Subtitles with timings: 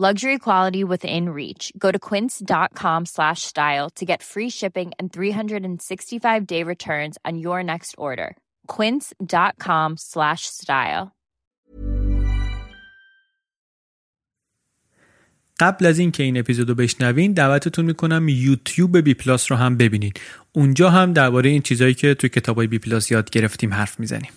[0.00, 1.72] Luxury quality within reach.
[1.76, 7.64] Go to quince.com slash style to get free shipping and 365 day returns on your
[7.64, 8.36] next order.
[8.68, 11.10] Quince.com slash style.
[15.60, 20.12] قبل از اینکه این اپیزودو بشنوین دعوتتون می‌کنم یوتیوب بی پلاس رو هم ببینین
[20.52, 24.30] اونجا هم درباره این چیزایی که تو کتابای بی پلاس یاد گرفتیم حرف می‌زنیم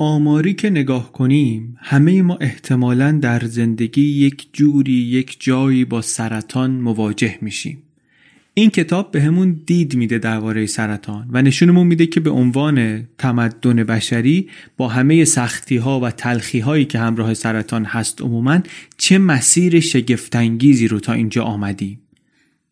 [0.00, 6.70] آماری که نگاه کنیم همه ما احتمالا در زندگی یک جوری یک جایی با سرطان
[6.70, 7.82] مواجه میشیم.
[8.54, 13.84] این کتاب به همون دید میده درباره سرطان و نشونمون میده که به عنوان تمدن
[13.84, 18.60] بشری با همه سختی ها و تلخی هایی که همراه سرطان هست عموما
[18.96, 22.00] چه مسیر شگفتانگیزی رو تا اینجا آمدیم.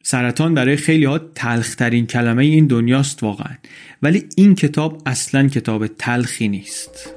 [0.02, 3.54] سرطان برای خیلی ها تلخترین کلمه این دنیاست واقعا
[4.02, 7.15] ولی این کتاب اصلا کتاب تلخی نیست.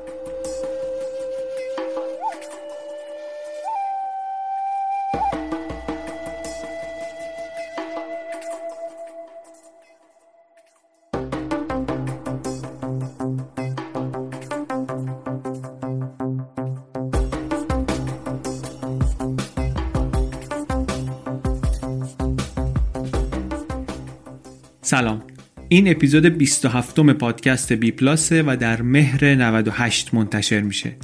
[25.71, 30.95] این اپیزود 27 م پادکست بی پلاسه و در مهر 98 منتشر میشه.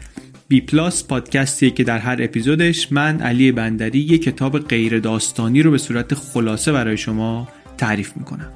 [0.48, 5.72] بی پلاس پادکستیه که در هر اپیزودش من علی بندری یک کتاب غیر داستانی رو
[5.72, 8.52] به صورت خلاصه برای شما تعریف می‌کنم.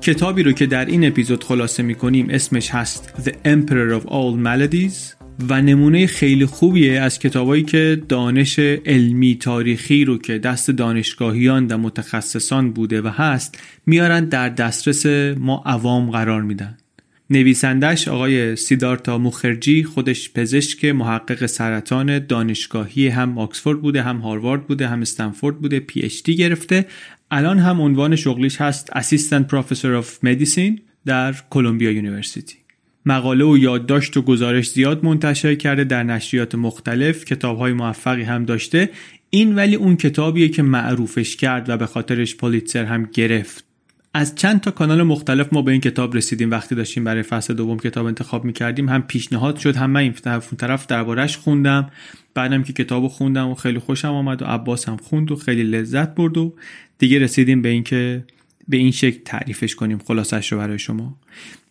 [0.00, 5.20] کتابی رو که در این اپیزود خلاصه می‌کنیم اسمش هست The Emperor of All Maladies
[5.48, 11.78] و نمونه خیلی خوبیه از کتابایی که دانش علمی تاریخی رو که دست دانشگاهیان و
[11.78, 15.06] متخصصان بوده و هست میارن در دسترس
[15.38, 16.76] ما عوام قرار میدن.
[17.30, 24.88] نویسندش آقای سیدارتا مخرجی خودش پزشک محقق سرطان دانشگاهی هم آکسفورد بوده هم هاروارد بوده
[24.88, 26.86] هم استنفورد بوده پی اچ دی گرفته
[27.30, 32.56] الان هم عنوان شغلیش هست Assistant Professor of Medicine در Columbia University
[33.06, 38.90] مقاله و یادداشت و گزارش زیاد منتشر کرده در نشریات مختلف کتابهای موفقی هم داشته.
[39.30, 43.64] این ولی اون کتابیه که معروفش کرد و به خاطرش پولیتسر هم گرفت.
[44.14, 46.50] از چند تا کانال مختلف ما به این کتاب رسیدیم.
[46.50, 50.12] وقتی داشتیم برای فصل دوم کتاب انتخاب می‌کردیم هم پیشنهاد شد هم من این
[50.58, 51.90] طرف دربارهش خوندم.
[52.34, 56.14] بعدم که کتاب خوندم و خیلی خوشم آمد و عباس هم خوند و خیلی لذت
[56.14, 56.54] برد و
[56.98, 58.24] دیگه رسیدیم به اینکه
[58.68, 61.16] به این شکل تعریفش کنیم خلاصش رو برای شما.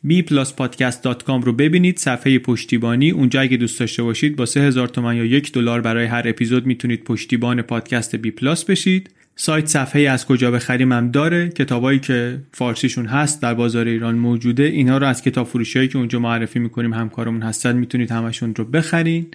[0.08, 1.98] bpluspodcast.com رو ببینید.
[1.98, 3.12] صفحه پشتیبانی.
[3.12, 7.04] اونجا اگه دوست داشته باشید با 3000 تومن یا یک دلار برای هر اپیزود می‌تونید
[7.04, 9.10] پشتیبان پادکست بی پلاس بشید.
[9.42, 11.50] سایت صفحه از کجا بخریم هم داره.
[11.50, 14.64] کتابایی که فارسیشون هست در بازار ایران موجوده.
[14.64, 19.28] اینها رو از کتاب فروشی که اونجا معرفی می‌کنیم همکارمون هستن می‌تونید همشون رو بخرین.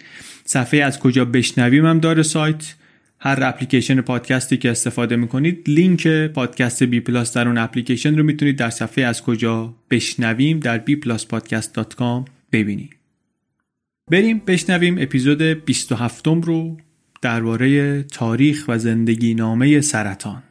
[0.45, 2.75] صفحه از کجا بشنویم هم داره سایت.
[3.21, 8.57] هر اپلیکیشن پادکستی که استفاده می‌کنید لینک پادکست بی پلاس در اون اپلیکیشن رو می‌تونید
[8.57, 12.97] در صفحه از کجا بشنویم در bpluspodcast.com ببینید.
[14.11, 16.77] بریم بشنویم اپیزود 27 رو.
[17.25, 20.43] درباره تاریخ و زندگی نامه سرطان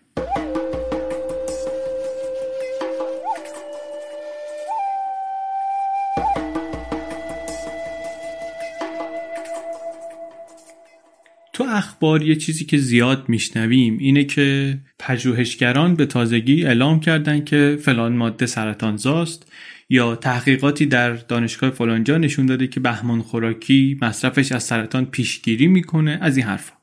[11.53, 17.77] تو اخبار یه چیزی که زیاد میشنویم اینه که پژوهشگران به تازگی اعلام کردن که
[17.81, 19.51] فلان ماده سرطان زاست.
[19.89, 26.17] یا تحقیقاتی در دانشگاه فلانجا نشون داده که بهمان خوراکی مصرفش از سرطان پیشگیری می‌کنه
[26.21, 26.73] از این حرفا.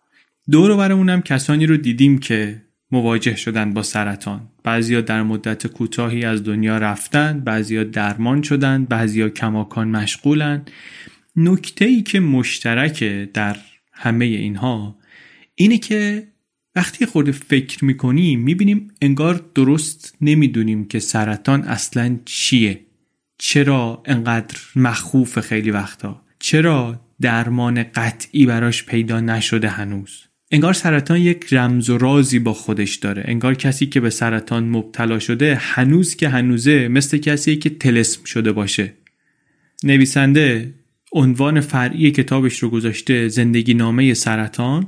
[0.51, 2.63] دور برمونم کسانی رو دیدیم که
[2.93, 4.49] مواجه شدن با سرطان.
[4.65, 10.63] بعضیا در مدت کوتاهی از دنیا رفتن بعضیا درمان شدن بعضیا کماکان مشغولن.
[11.37, 13.57] نکته ای که مشترکه در
[13.93, 14.99] همه اینها
[15.55, 16.29] اینه که
[16.75, 22.81] وقتی خورده فکر می‌کنیم می‌بینیم انگار درست نمی‌دونیم که سرطان اصلا چیه.
[23.43, 31.53] چرا انقدر مخوف خیلی وقتا؟ چرا درمان قطعی براش پیدا نشده هنوز؟ انگار سرطان یک
[31.53, 33.25] رمز و رازی با خودش داره.
[33.27, 38.53] انگار کسی که به سرطان مبتلا شده هنوز که هنوزه مثل کسی که تلسم شده
[38.53, 38.93] باشه.
[39.85, 40.75] نویسنده
[41.13, 44.87] عنوان فرعی کتابش رو گذاشته زندگی نامه سرطان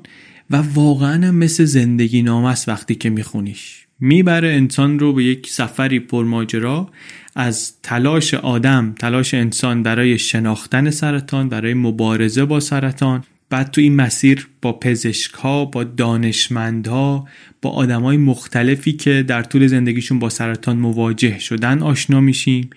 [0.50, 3.86] و واقعا مثل زندگی نامه است وقتی که میخونیش.
[4.00, 6.90] می‌بره انسان رو به یک سفری پرماجرا
[7.34, 13.96] از تلاش آدم تلاش انسان برای شناختن سرطان برای مبارزه با سرطان بعد تو این
[13.96, 17.28] مسیر با پزشک ها با دانشمندها
[17.62, 22.70] با آدمای مختلفی که در طول زندگیشون با سرطان مواجه شدن آشنا میشیم.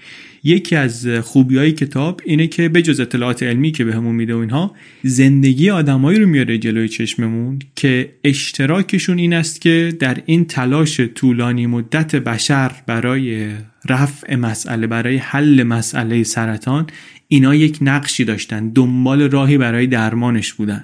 [0.43, 4.35] یکی از خوبی های کتاب اینه که به جز اطلاعات علمی که بهمون به میده
[4.35, 10.45] و اینها زندگی آدمایی رو میاره جلوی چشممون که اشتراکشون این است که در این
[10.45, 13.49] تلاش طولانی مدت بشر برای
[13.89, 16.87] رفع مسئله برای حل مسئله سرطان
[17.27, 20.83] اینا یک نقشی داشتن دنبال راهی برای درمانش بودن.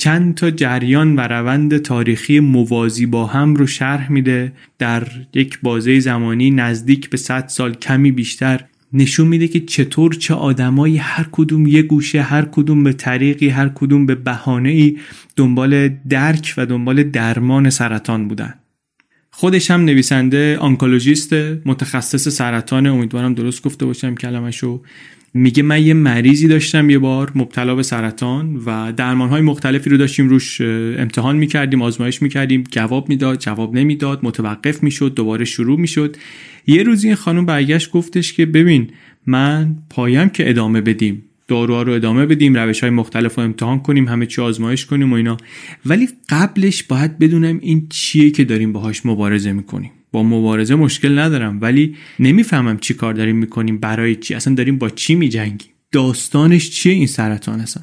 [0.00, 4.52] چند تا جریان و روند تاریخی موازی با هم رو شرح میده.
[4.78, 10.34] در یک بازه زمانی نزدیک به 100 سال کمی بیشتر نشون میده که چطور چه
[10.34, 14.98] آدمایی هر کدوم یه گوشه هر کدوم به طریقی هر کدوم به بهانه ای
[15.36, 18.54] دنبال درک و دنبال درمان سرطان بودن.
[19.30, 21.32] خودش هم نویسنده آنکولوژیست
[21.64, 22.86] متخصص سرطان.
[22.86, 24.82] امیدوارم درست گفته باشم کلمشو
[25.34, 30.28] میگه من یه مریضی داشتم یه بار مبتلا به سرطان و درمانهای مختلفی رو داشتیم
[30.28, 36.16] روش امتحان می‌کردیم آزمایش می‌کردیم جواب می‌داد جواب نمی‌داد متوقف می‌شد دوباره شروع می‌شد.
[36.66, 38.90] یه روزی این خانم برگشت گفتش که ببین
[39.26, 44.08] من پایم که ادامه بدیم داروها رو ادامه بدیم روش های مختلف رو امتحان کنیم
[44.08, 45.36] همه چی آزمایش کنیم و اینا.
[45.86, 49.90] ولی قبلش باید بدونم این چیه که داریم باهاش مبارزه می‌کنیم.
[50.12, 54.90] با مبارزه مشکل ندارم ولی نمی‌فهمم چی کار داریم می‌کنیم برای چی؟ اصلا داریم با
[54.90, 57.82] چی میجنگیم؟ داستانش چیه این سرطان اصلا؟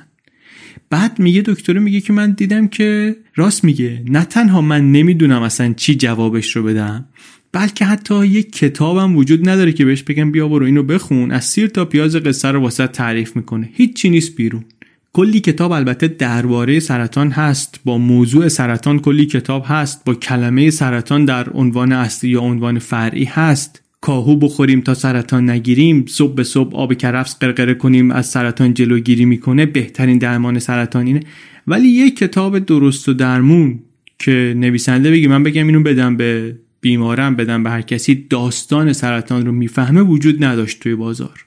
[0.89, 5.73] بعد میگه دکتر میگه که من دیدم که راست میگه نه تنها من نمی‌دونم اصلا
[5.73, 7.05] چی جوابش رو بدم
[7.51, 11.67] بلکه حتی یک کتابم وجود نداره که بهش بگم بیا برو اینو بخون از سیر
[11.67, 13.69] تا پیاز قصه رو واسه تعریف می‌کنه.
[13.73, 14.65] هیچی نیست بیرون.
[15.13, 21.25] کلی کتاب البته درباره سرطان هست با موضوع سرطان کلی کتاب هست با کلمه سرطان
[21.25, 23.83] در عنوان اصلی یا عنوان فرعی هست.
[24.01, 29.25] کاهو بخوریم تا سرطان نگیریم صبح به صبح آب کرفس قرقره کنیم از سرطان جلوگیری
[29.25, 31.19] می‌کنه بهترین درمان سرطان اینه.
[31.67, 33.79] ولی یک کتاب درست و درمون
[34.19, 39.45] که نویسنده بگی من بگم اینو بدم به بیمارم بدم به هر کسی داستان سرطان
[39.45, 41.46] رو می‌فهمه وجود نداشت توی بازار.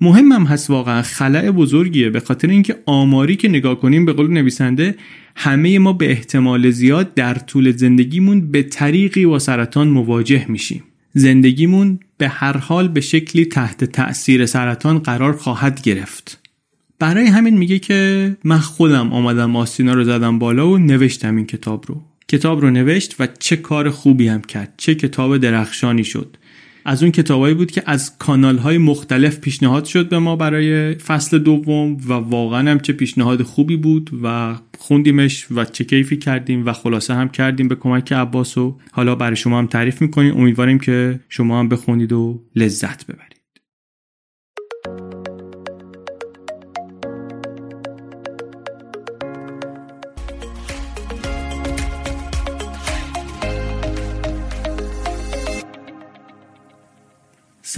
[0.00, 1.02] مهمم هست واقعا.
[1.02, 2.10] خلع بزرگیه.
[2.10, 4.94] به خاطر اینکه آماری که نگاه کنیم به قول نویسنده
[5.36, 10.82] همه ما به احتمال زیاد در طول زندگیمون به طریقی با سرطان مواجه میشیم.
[11.12, 16.40] زندگیمون به هر حال به شکلی تحت تأثیر سرطان قرار خواهد گرفت.
[16.98, 21.84] برای همین میگه که من خودم آمدم آستینا رو زدم بالا و نوشتم این کتاب
[21.88, 22.02] رو.
[22.28, 24.74] کتاب رو نوشت و چه کار خوبی هم کرد.
[24.76, 26.36] چه کتاب درخشانی شد.
[26.88, 31.38] از اون کتابایی بود که از کانال های مختلف پیشنهاد شد به ما برای فصل
[31.38, 36.72] دوم و واقعا هم چه پیشنهاد خوبی بود و خوندیمش و چه کیفی کردیم و
[36.72, 40.36] خلاصه هم کردیم به کمک عباس و حالا برای شما هم تعریف می‌کنیم.
[40.36, 43.37] امیدواریم که شما هم بخونید و لذت ببرید.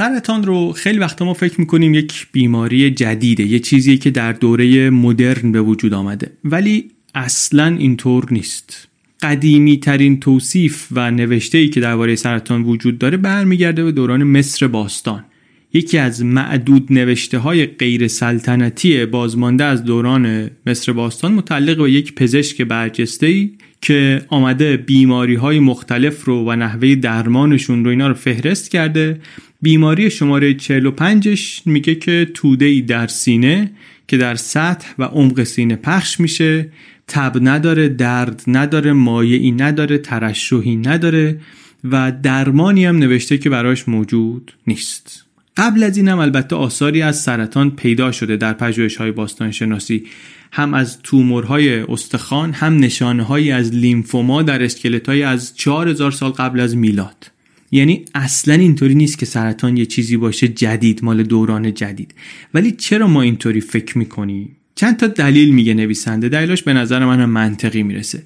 [0.01, 4.91] سرطان رو خیلی وقتا ما فکر می‌کنیم یک بیماری جدیده یه چیزیه که در دوره
[4.91, 6.33] مدرن به وجود آمده.
[6.45, 8.89] ولی اصلا اینطور نیست.
[9.23, 14.67] قدیمی ترین توصیف و نوشته ای که درباره سرطان وجود داره برمیگرده به دوران مصر
[14.67, 15.25] باستان.
[15.73, 22.15] یکی از معدود نوشته های غیر سلطنتی بازمانده از دوران مصر باستان متعلق به یک
[22.15, 23.51] پزشک برجسته ای
[23.83, 29.21] که آمده بیماری های مختلف رو و نحوه درمانشون رو اینا رو فهرست کرده.
[29.63, 33.71] بیماری شماره 45ش میگه که توده ای در سینه
[34.09, 36.69] که در سطح و عمق سینه پخش میشه.
[37.09, 41.41] تب نداره درد نداره مایعی نداره ترشحی نداره
[41.85, 45.30] و درمانی هم نوشته که براش موجود نیست.
[45.61, 50.05] قبل از اینم البته آثاری از سرطان پیدا شده در پژوهش های باستان شناسی
[50.53, 56.31] هم از تومورهای استخوان هم نشانه های از لیمفوما در اسکلت های از 4000 سال
[56.31, 57.31] قبل از میلاد.
[57.71, 62.15] یعنی اصلا اینطوری نیست که سرطان یه چیزی باشه جدید مال دوران جدید.
[62.55, 66.29] ولی چرا ما اینطوری فکر می‌کنیم؟ چند تا دلیل میگه نویسنده.
[66.29, 68.23] دلیلاش به نظر من منطقی می‌رسه.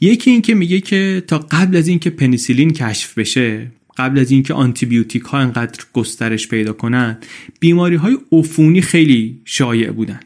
[0.00, 3.66] یکی این که میگه که تا قبل از اینکه پنیسیلین کشف بشه
[3.96, 7.18] قبل از اینکه آنتیبیوتیک ها انقدر گسترش پیدا کنن
[7.60, 10.20] بیماری های عفونی خیلی شایع بودن.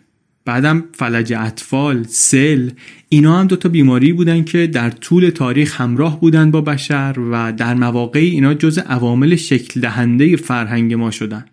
[0.44, 2.70] بعدم فلج اطفال سل
[3.08, 7.74] اینا هم دوتا بیماری بودن که در طول تاریخ همراه بودن با بشر و در
[7.74, 11.44] مواقعی اینا جز عوامل شکل دهنده فرهنگ ما شدن.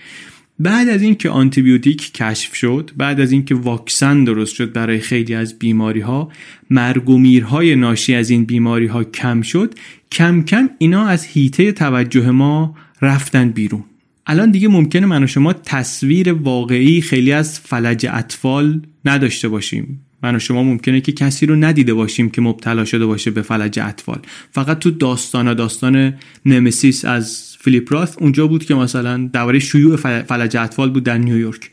[0.59, 5.59] بعد از اینکه آنتیبیوتیک کشف شد بعد از اینکه واکسن درست شد برای خیلی از
[5.59, 6.31] بیماری ها
[6.69, 9.73] مرگ و میرهای ناشی از این بیماری ها کم شد
[10.11, 13.83] کم کم اینا از هیته توجه ما رفتن بیرون.
[14.27, 20.06] الان دیگه ممکنه من و شما تصویر واقعی خیلی از فلج اطفال نداشته باشیم.
[20.24, 23.79] من و شما ممکنه که کسی رو ندیده باشیم که مبتلا شده باشه به فلج
[23.79, 24.19] اطفال.
[24.51, 26.13] فقط تو داستان داستان
[26.45, 31.71] نمسیس از فیلیپ راث اونجا بود که مثلا درباره شیوع فلج اطفال بود در نیویورک.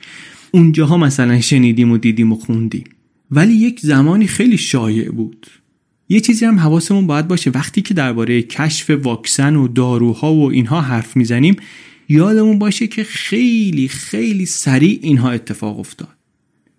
[0.51, 2.85] اونجاها مثلا شنیدیم و دیدیم و خوندیم.
[3.31, 5.47] ولی یک زمانی خیلی شایع بود.
[6.09, 7.51] یه چیزی هم حواسمون باید باشه.
[7.51, 11.57] وقتی که درباره کشف واکسن و داروها و اینها حرف می‌زنیم
[12.09, 16.14] یادمون باشه که خیلی خیلی سریع اینها اتفاق افتاد.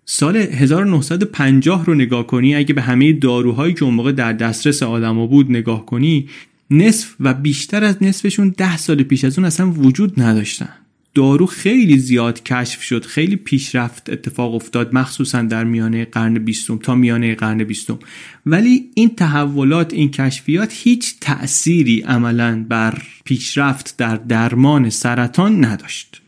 [0.08, 5.26] سال 1950 رو نگاه کنی اگه به همه داروهایی که اون موقع در دسترس آدما
[5.26, 6.28] بود نگاه کنی
[6.70, 10.68] نصف و بیشتر از نصفشون ده سال پیش از اون اصلا وجود نداشتن.
[11.14, 16.94] دارو خیلی زیاد کشف شد خیلی پیشرفت اتفاق افتاد مخصوصا در میانه قرن بیستم تا
[16.94, 17.98] میانه قرن بیستم.
[18.46, 26.22] ولی این تحولات این کشفیات هیچ تأثیری عملا بر پیشرفت در درمان سرطان نداشت.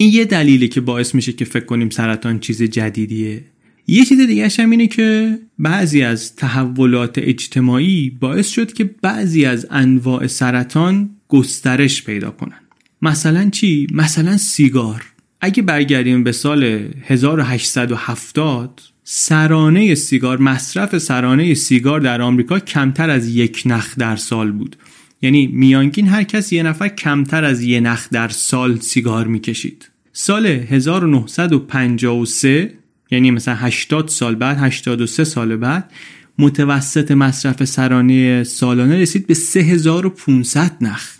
[0.00, 3.44] این یه دلیلی که باعث میشه که فکر کنیم سرطان چیز جدیدیه.
[3.86, 9.66] یه چیز دیگه هم اینه که بعضی از تحولات اجتماعی باعث شد که بعضی از
[9.70, 12.60] انواع سرطان گسترش پیدا کنن.
[13.02, 15.04] مثلا چی؟ مثلا سیگار.
[15.40, 23.62] اگه برگردیم به سال 1870 سرانه سیگار مصرف سرانه سیگار در آمریکا کمتر از یک
[23.66, 24.76] نخ در سال بود.
[25.22, 29.89] یعنی میانگین هر کس یه نفر کمتر از یه نخ در سال سیگار می‌کشید.
[30.22, 32.72] سال 1953
[33.10, 35.92] یعنی مثلا 80 سال بعد 83 سال بعد
[36.38, 41.12] متوسط مصرف سرانه سالانه رسید به 3500 نخ.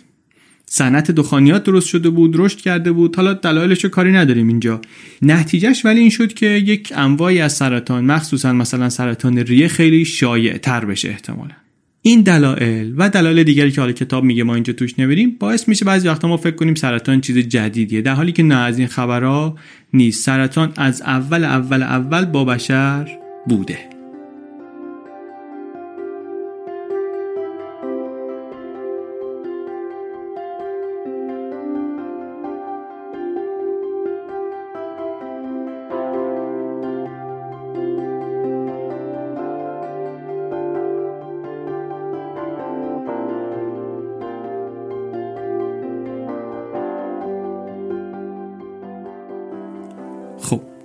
[0.65, 3.15] صنعت دخانیات درست شده بود رشد کرده بود.
[3.15, 4.81] حالا دلایلش کاری نداریم اینجا.
[5.21, 10.57] نتیجهش ولی این شد که یک انواعی از سرطان مخصوصا مثلا سرطان ریه خیلی شایع
[10.57, 11.60] تر بشه احتمالا.
[12.01, 15.85] این دلایل و دلایل دیگری که حالا کتاب میگه ما اینجا توش نمیریم باعث میشه
[15.85, 19.57] بعضی وقتا ما فکر کنیم سرطان چیز جدیدیه در حالی که نه از این خبرها
[19.93, 20.25] نیست.
[20.25, 23.17] سرطان از اول اول اول با بشر
[23.47, 23.90] بوده.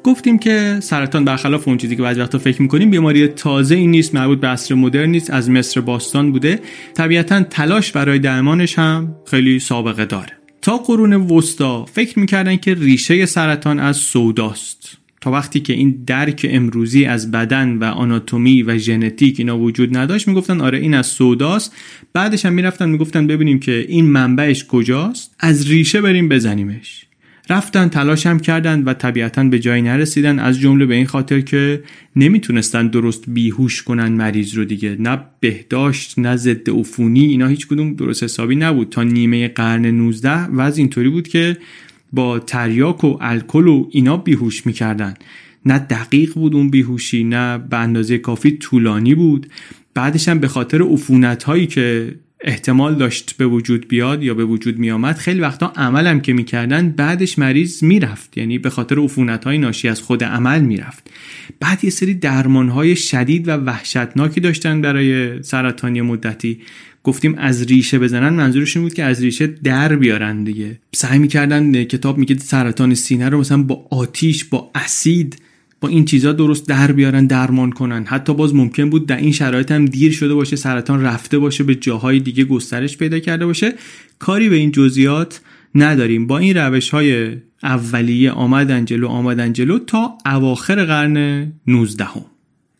[0.07, 4.15] گفتیم که سرطان برخلاف اون چیزی که بعضی وقتا فکر می‌کنیم بیماری تازه این نیست
[4.15, 6.61] مربوط به عصر مدرن نیست از مصر باستان بوده.
[6.95, 10.33] طبیعتا تلاش برای درمانش هم خیلی سابقه داره.
[10.63, 14.99] تا قرون وسطا فکر می‌کردن که ریشه سرطان از سوداست.
[15.21, 20.29] تا وقتی که این درک امروزی از بدن و آناتومی و ژنتیک اینا وجود نداشت
[20.29, 21.73] می‌گفتن آره این از سوداست.
[22.13, 25.35] بعدش هم می‌رفتن می‌گفتن ببینیم که این منبعش کجاست.
[25.41, 27.06] از ریشه بریم بزنیمش.
[27.49, 30.38] رفتن تلاش هم کردند و طبیعتا به جایی نرسیدن.
[30.38, 31.83] از جمله به این خاطر که
[32.17, 34.97] نمی‌تونستن درست بیهوش کنن مریض رو دیگه.
[34.99, 38.88] نه بهداشت نه ضد عفونی اینا هیچ کدوم درست حسابی نبود.
[38.88, 41.57] تا نیمه قرن 19 و از اینطوری بود که
[42.12, 45.15] با تریاک و الکل و اینا بیهوش می‌کردن.
[45.67, 49.47] نه دقیق بود اون بیهوشی نه به اندازه کافی طولانی بود.
[49.95, 54.78] بعدش هم به خاطر عفونت هایی که احتمال داشت به وجود بیاد یا به وجود
[54.78, 58.38] می آمد خیلی وقتا عملم که می‌کردن بعدش مریض می‌رفت.
[58.38, 61.11] یعنی به خاطر عفونت های ناشی از خود عمل می‌رفت.
[61.61, 66.61] بعد یه سری درمان های شدید و وحشتناکی داشتن برای سرطانی مدتی.
[67.02, 70.78] گفتیم از ریشه بزنن منظورشون بود که از ریشه در بیارن دیگه.
[70.95, 75.37] سعی می‌کردن کتاب میگه سرطان سینه رو مثلا با آتیش با اسید
[75.87, 78.05] با این چیزا درست در بیارن درمان کنن.
[78.05, 81.75] حتی باز ممکن بود در این شرایط هم دیر شده باشه سرطان رفته باشه به
[81.75, 83.75] جاهای دیگه گسترش پیدا کرده باشه.
[84.19, 85.40] کاری به این جزئیات
[85.75, 86.26] نداریم.
[86.26, 92.25] با این روش های اولیه آمدن جلو آمدن جلو تا اواخر قرن 19 هم.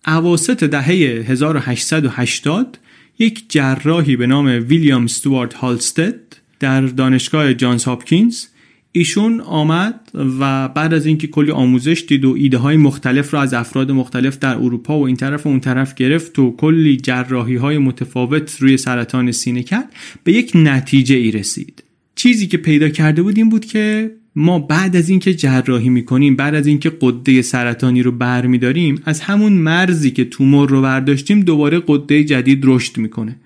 [0.07, 2.79] اواسط دهه 1880
[3.19, 6.15] یک جراحی به نام ویلیام ستوارت هالستد
[6.61, 8.45] در دانشگاه جانز هاپکینز
[8.97, 10.11] ایشون آمد
[10.41, 14.39] و بعد از اینکه کلی آموزش دید و ایده های مختلف را از افراد مختلف
[14.39, 18.77] در اروپا و این طرف و اون طرف گرفت و کلی جراحی های متفاوت روی
[18.77, 19.93] سرطان سینه کرد
[20.25, 21.83] به یک نتیجه ای رسید.
[22.15, 26.55] چیزی که پیدا کرده بود این بود که ما بعد از اینکه جراحی می‌کنیم بعد
[26.55, 32.25] از اینکه قده سرطانی رو برمیداریم از همون مرزی که تومور رو برداشتیم دوباره قده
[32.25, 33.37] جدید رشد می‌کنه.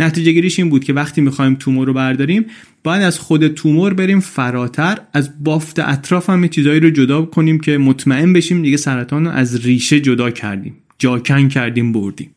[0.00, 2.46] نتیجه گیریش این بود که وقتی می‌خوایم تومور رو برداریم
[2.84, 7.78] باید از خود تومور بریم فراتر از بافت اطراف هم چیزایی رو جدا کنیم که
[7.78, 12.30] مطمئن بشیم دیگه سرطان رو از ریشه جدا کردیم جاکن کردیم بردیم.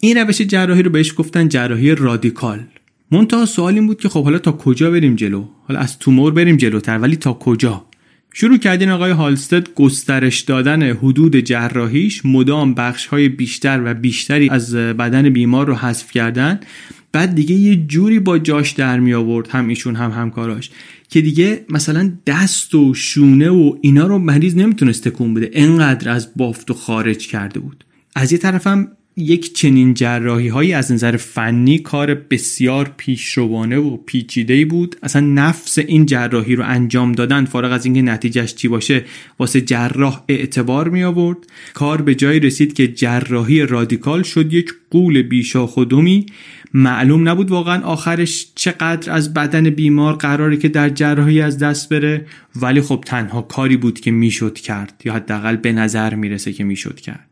[0.00, 2.60] این روش جراحی رو بهش گفتن جراحی رادیکال.
[3.10, 6.56] منتها سوال این بود که خب حالا تا کجا بریم جلو؟ حالا از تومور بریم
[6.56, 7.84] جلوتر ولی تا کجا؟
[8.34, 14.74] شروع کردین آقای هالستد گسترش دادن حدود جراحیش مدام بخش های بیشتر و بیشتری از
[14.74, 16.60] بدن بیمار رو حذف کردن.
[17.12, 20.70] بعد دیگه یه جوری با جاش در می آورد هم ایشون هم همکاراش
[21.08, 25.50] که دیگه مثلا دست و شونه و اینا رو مریض نمی‌تونست تکون بده.
[25.52, 27.84] انقدر از بافت و خارج کرده بود.
[28.14, 28.88] از یه طرفم
[29.20, 34.96] یک چنین جراحی هایی از نظر فنی کار بسیار پیشروانه و پیچیده بود.
[35.02, 39.04] اصلا نفس این جراحی رو انجام دادن فارغ از اینکه نتیجهش چی باشه
[39.38, 41.38] واسه جراح اعتبار می آورد
[41.74, 46.26] کار به جایی رسید که جراحی رادیکال شد یک قول بیشا خودمی
[46.74, 52.26] معلوم نبود واقعا آخرش چقدر از بدن بیمار قراره که در جراحی از دست بره
[52.56, 57.00] ولی خب تنها کاری بود که می‌شد کرد یا حداقل به نظر می‌رسه که می‌شد
[57.00, 57.26] کرد.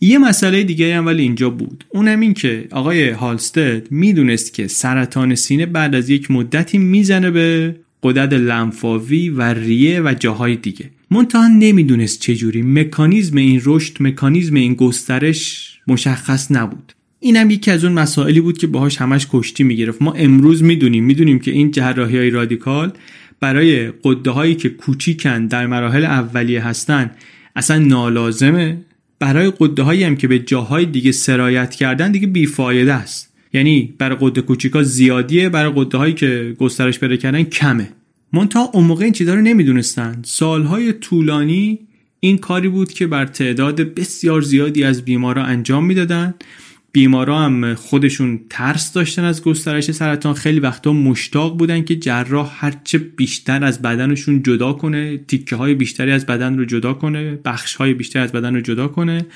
[0.00, 1.84] یه مسئله دیگه هم ولی اینجا بود.
[1.88, 7.76] اونم این که آقای هالستد می‌دونست که سرطان سینه بعد از یک مدتی می‌زنه به
[8.02, 10.90] قدرت لنفاوی و ریه و جاهای دیگه.
[11.10, 16.92] منتها نمی‌دونست چجوری مکانیزم این رشد مکانیزم این گسترش مشخص نبود.
[17.20, 20.02] اینم یکی از اون مسائلی بود که باهاش همش کشتی می‌گرفت.
[20.02, 22.92] ما امروز می‌دونیم می‌دونیم که این جراحی های رادیکال
[23.40, 27.10] برای قده هایی که کوچیکن در مراحل اولیه هستن
[27.56, 28.78] اصلا نالازمه.
[29.18, 33.32] برای قده هایی هم که به جاهای دیگه سرایت کردن دیگه بیفایده است.
[33.52, 37.88] یعنی برای قده کوچیکا زیادیه برای قده هایی که گسترش پیدا کردن کمه.
[38.32, 40.22] منتها اون موقع این چیزا رو نمی‌دونستن.
[40.24, 41.78] سالهای طولانی
[42.20, 46.34] این کاری بود که بر تعداد بسیار زیادی از بیمارا انجام می‌دادن.
[46.92, 50.34] بیمارا هم خودشون ترس داشتن از گسترش سرطان.
[50.34, 56.10] خیلی وقتا مشتاق بودن که جراح هرچه بیشتر از بدنشون جدا کنه تیکه های بیشتری
[56.10, 59.26] از بدن رو جدا کنه بخش های بیشتری از بدن رو جدا کنه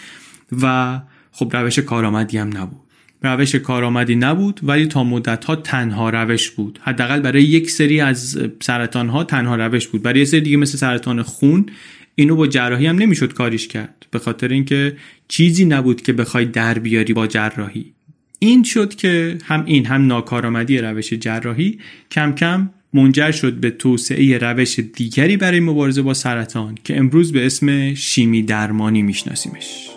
[0.62, 1.00] و
[1.32, 2.80] خب روش کارآمدی هم نبود.
[3.22, 6.78] روش کارآمدی نبود ولی تا مدت ها تنها روش بود.
[6.82, 10.02] حداقل برای یک سری از سرطان ها تنها روش بود.
[10.02, 11.66] برای یه سری دیگه مثل سرطان خون
[12.14, 14.96] اینو با جراحی هم نمی‌شد کاریش کرد به خاطر اینکه
[15.28, 17.92] چیزی نبود که بخوای در بیاری با جراحی.
[18.38, 21.78] این شد که هم این هم ناکارآمدی روش جراحی
[22.10, 27.46] کم کم منجر شد به توسعه روش دیگری برای مبارزه با سرطان که امروز به
[27.46, 29.91] اسم شیمی درمانی میشناسیمش.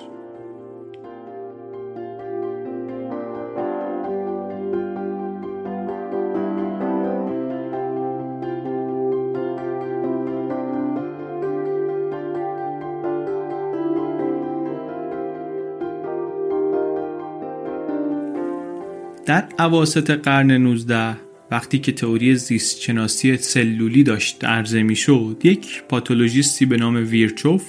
[19.25, 21.17] در عواست قرن 19
[21.51, 27.63] وقتی که تئوری زیست شناسی سلولی داشت عرضه می شد یک پاتولوژیستی به نام ویرچوف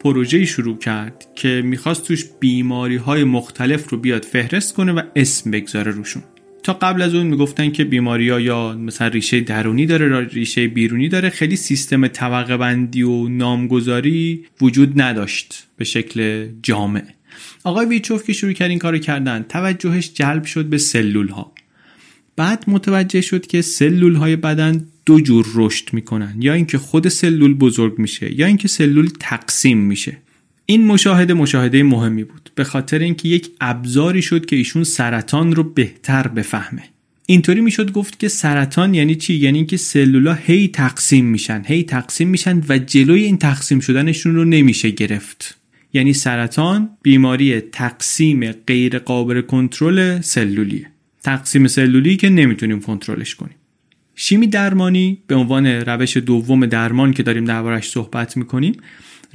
[0.00, 5.50] پروژه‌ای شروع کرد که می‌خواست توش بیماری های مختلف رو بیاد فهرست کنه و اسم
[5.50, 6.22] بگذاره روشون.
[6.62, 10.68] تا قبل از اون می‌گفتن که بیماری ها یا مثلا ریشه درونی داره یا ریشه
[10.68, 17.02] بیرونی داره خیلی سیستم طبقه بندی و نامگذاری وجود نداشت به شکل جامع.
[17.64, 21.52] آقای ویچوف که شروع کرد این کارو کردن توجهش جلب شد به سلول ها
[22.36, 27.54] بعد متوجه شد که سلول های بدن دو جور رشد می‌کنن یا اینکه خود سلول
[27.54, 30.16] بزرگ میشه یا اینکه سلول تقسیم میشه.
[30.66, 35.62] این مشاهده مشاهده مهمی بود به خاطر اینکه یک ابزاری شد که ایشون سرطان رو
[35.62, 36.82] بهتر بفهمه.
[37.26, 42.28] اینطوری می‌شد گفت که سرطان یعنی چی؟ یعنی اینکه سلولا هی تقسیم میشن هی تقسیم
[42.28, 45.57] میشن و جلوی این تقسیم شدنشون رو نمیشه گرفت.
[45.92, 50.86] یعنی سرطان بیماری تقسیم غیر قابل کنترل سلولیه
[51.22, 53.56] تقسیم سلولی که نمی‌تونیم کنترلش کنیم.
[54.14, 58.74] شیمی درمانی به عنوان روش دوم درمان که داریم دربارش صحبت می‌کنیم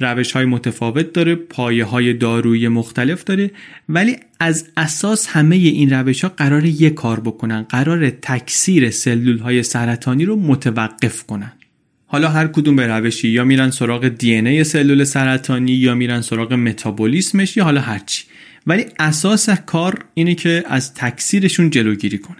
[0.00, 3.50] روش های متفاوت داره پایه های دارویی مختلف داره
[3.88, 9.62] ولی از اساس همه این روش ها قرار یک کار بکنن قرار تکثیر سلول های
[9.62, 11.52] سرطانی رو متوقف کنن.
[12.06, 16.52] حالا هر کدوم به روشی یا میرن سراغ دی ای سلول سرطانی یا میرن سراغ
[16.52, 18.24] متابولیسمش یا حالا هرچی
[18.66, 22.36] ولی اساس کار اینه که از تکثیرشون جلوگیری کنن.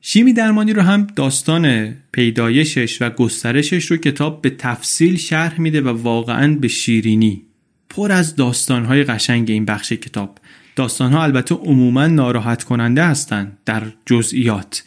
[0.00, 5.88] شیمی درمانی رو هم داستان پیدایشش و گسترشش رو کتاب به تفصیل شرح میده و
[5.88, 7.42] واقعا به شیرینی.
[7.90, 10.38] پر از داستانهای قشنگ این بخش کتاب.
[10.76, 14.84] داستانها البته عموما ناراحت کننده هستند در جزئیات.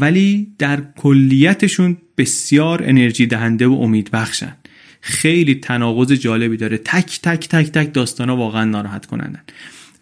[0.00, 4.56] ولی در کلیتشون بسیار انرژی دهنده و امید بخشن.
[5.00, 6.78] خیلی تناقض جالبی داره.
[6.78, 9.42] تک تک تک تک داستان ها واقعا ناراحت کنندن.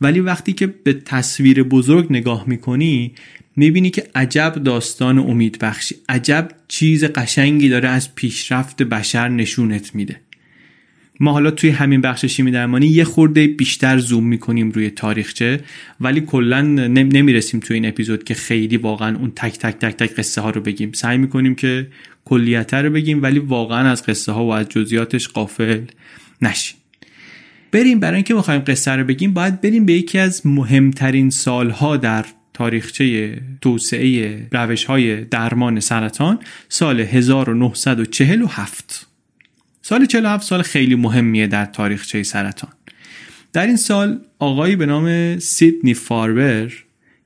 [0.01, 3.13] ولی وقتی که به تصویر بزرگ نگاه می‌کنی
[3.57, 5.95] می‌بینی که عجب داستان امید بخشی.
[6.09, 10.21] عجب چیز قشنگی داره از پیشرفت بشر نشونت میده.
[11.21, 15.61] ما حالا توی همین بخش شیمی درمانی یه خورده بیشتر زوم می‌کنیم روی تاریخچه
[16.01, 20.41] ولی کلا نمی‌رسیم توی این اپیزود که خیلی واقعا اون تک تک تک تک قصه
[20.41, 20.93] ها رو بگیم.
[20.93, 21.87] سعی می‌کنیم که
[22.25, 25.81] کلیت رو بگیم ولی واقعا از قصه ها و از جزئیاتش قافل
[26.43, 26.77] نشیم.
[27.73, 32.25] بریم برای اینکه بخوایم قصه رو بگیم باید بریم به یکی از مهمترین سالها در
[32.55, 39.08] تاریخچه توسعه روش های درمان سرطان سال 1947
[39.89, 42.71] سال 47 سال خیلی مهمیه در تاریخچه سرطان
[43.53, 46.73] در این سال آقایی به نام سیدنی فاربر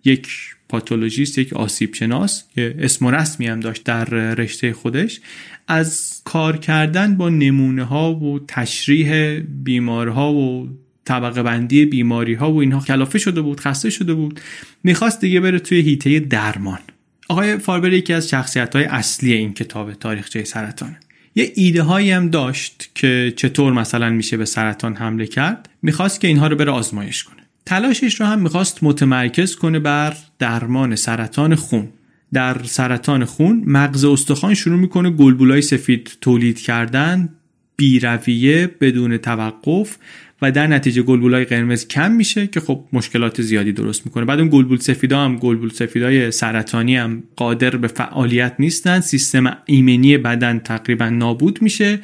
[0.05, 0.29] یک
[0.69, 5.21] پاتولوژیست یک آسیب شناس که اسم و رسمی هم داشت در رشته خودش
[5.69, 10.69] از کار کردن با نمونه ها و تشریح بیمارها و
[11.05, 14.41] طبقه بندی بیماری ها و اینها کلافه شده بود خسته شده بود
[14.83, 16.81] می‌خواست دیگه بره توی هیته درمان.
[17.29, 20.99] آقای فاربر یکی از شخصیت های اصلی این کتاب تاریخچه سرطانه
[21.35, 25.69] یه ایده هایی هم داشت که چطور مثلا میشه به سرطان حمله کرد.
[25.83, 27.43] می‌خواست که اینها رو بره آزمایش کنه.
[27.67, 31.89] تلاشش رو هم می‌خواست متمرکز کنه بر درمان سرطان خون.
[32.33, 37.29] در سرطان خون مغز استخوان شروع می‌کنه گلبولای سفید تولید کردن
[37.77, 39.97] بیرویه بدون توقف
[40.43, 44.25] و در نتیجه گلبولای قرمز کم میشه که خب مشکلات زیادی درست می‌کنه.
[44.25, 49.01] بعد اون گلبول سفیدا هم گلبول سفیدای سرطانی هم قادر به فعالیت نیستن.
[49.01, 52.01] سیستم ایمنی بدن تقریبا نابود میشه.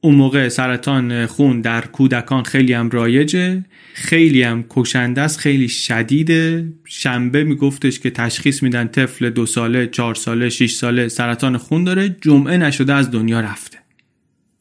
[0.00, 3.64] اون موقع سرطان خون در کودکان خیلی هم رایجه.
[3.94, 6.72] خیلی هم کشنده است خیلی شدیده.
[6.84, 12.16] شنبه میگفتش که تشخیص میدن طفل دو ساله چهار ساله شش ساله سرطان خون داره.
[12.20, 13.69] جمعه نشده از دنیا رفته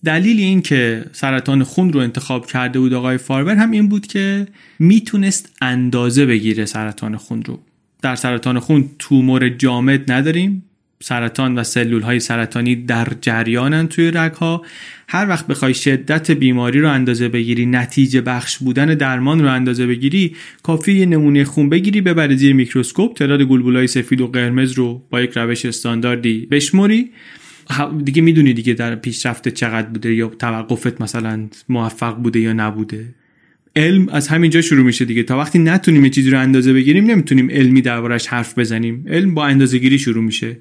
[0.05, 4.47] دلیل این که سرطان خون رو انتخاب کرده بود آقای فاربر هم این بود که
[4.79, 7.59] می‌تونست اندازه بگیره سرطان خون رو.
[8.01, 10.63] در سرطان خون تومور جامد نداریم.
[11.03, 14.65] سرطان و سلول های سرطانی در جریانن توی رگ ها
[15.07, 20.35] هر وقت بخوای شدت بیماری رو اندازه بگیری نتیجه بخش بودن درمان رو اندازه بگیری
[20.63, 25.21] کافی یه نمونه خون بگیری ببری زیر میکروسکوپ تعداد گلبولای سفید و قرمز رو با
[25.21, 27.11] یک روش استانداردی بشمری
[28.03, 33.05] دیگه می‌دونی دیگه در پیشرفت چقدر بوده یا توقفت مثلا موفق بوده یا نبوده.
[33.75, 35.23] علم از همینجا شروع میشه دیگه.
[35.23, 39.05] تا وقتی نتونیم یه چیزی رو اندازه بگیریم نمی‌تونیم علمی دربارش حرف بزنیم.
[39.07, 40.57] علم با اندازه گیری شروع میشه.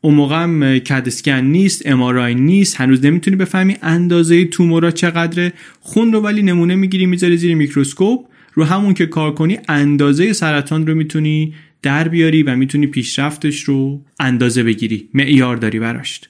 [0.00, 5.52] اون موقع هم کدسکن نیست امارای نیست هنوز نمی‌تونی بفهمی اندازه تومورا چقدره.
[5.80, 8.20] خون رو ولی نمونه می‌گیری می‌ذاری زیر میکروسکوپ.
[8.54, 14.04] رو همون که کار کنی اندازه سرطان رو می‌تونی در بیاری و می‌تونی پیشرفتش رو
[14.20, 16.20] اندازه بگیری معیار داری براش.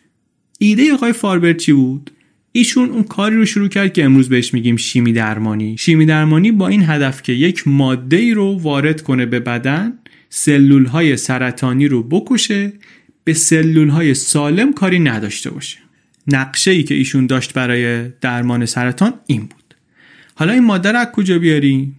[0.62, 2.10] ایده آقای فاربر چی بود؟
[2.52, 5.76] ایشون اون کاری رو شروع کرد که امروز بهش میگیم شیمی درمانی.
[5.78, 10.86] شیمی درمانی با این هدف که یک ماده ای رو وارد کنه به بدن سلول
[10.86, 12.72] های سرطانی رو بکشه
[13.24, 15.78] به سلول های سالم کاری نداشته باشه.
[16.26, 19.74] نقشه ای که ایشون داشت برای درمان سرطان این بود.
[20.34, 21.96] حالا این ماده رو از کجا بیاریم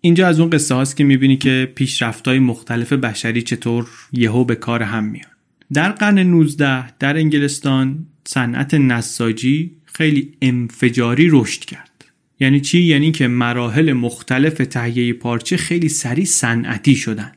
[0.00, 4.54] اینجا از اون قصه هاست که می‌بینی که پیشرفت های مختلف بشری چطور یهو به
[4.54, 5.29] کار هم میان
[5.72, 12.04] در قرن 19 در انگلستان صنعت نساجی خیلی انفجاری رشد کرد.
[12.40, 17.32] یعنی چی؟ یعنی که مراحل مختلف تهیه پارچه خیلی سریع صنعتی شدن.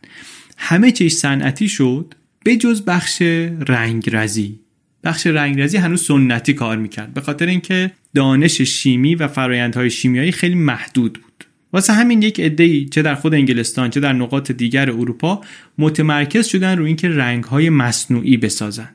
[0.57, 3.21] همه چیز صنعتی شد به جز بخش
[3.67, 4.59] رنگرزی.
[5.03, 7.13] بخش رنگرزی هنوز سنتی کار می‌کرد.
[7.13, 11.32] به خاطر اینکه دانش شیمی و فرایندهای شیمیایی خیلی محدود بود.
[11.73, 15.41] واسه همین یک عده‌ای چه در خود انگلستان چه در نقاط دیگر اروپا
[15.77, 18.89] متمرکز شدن روی اینکه رنگ‌های مصنوعی بسازن.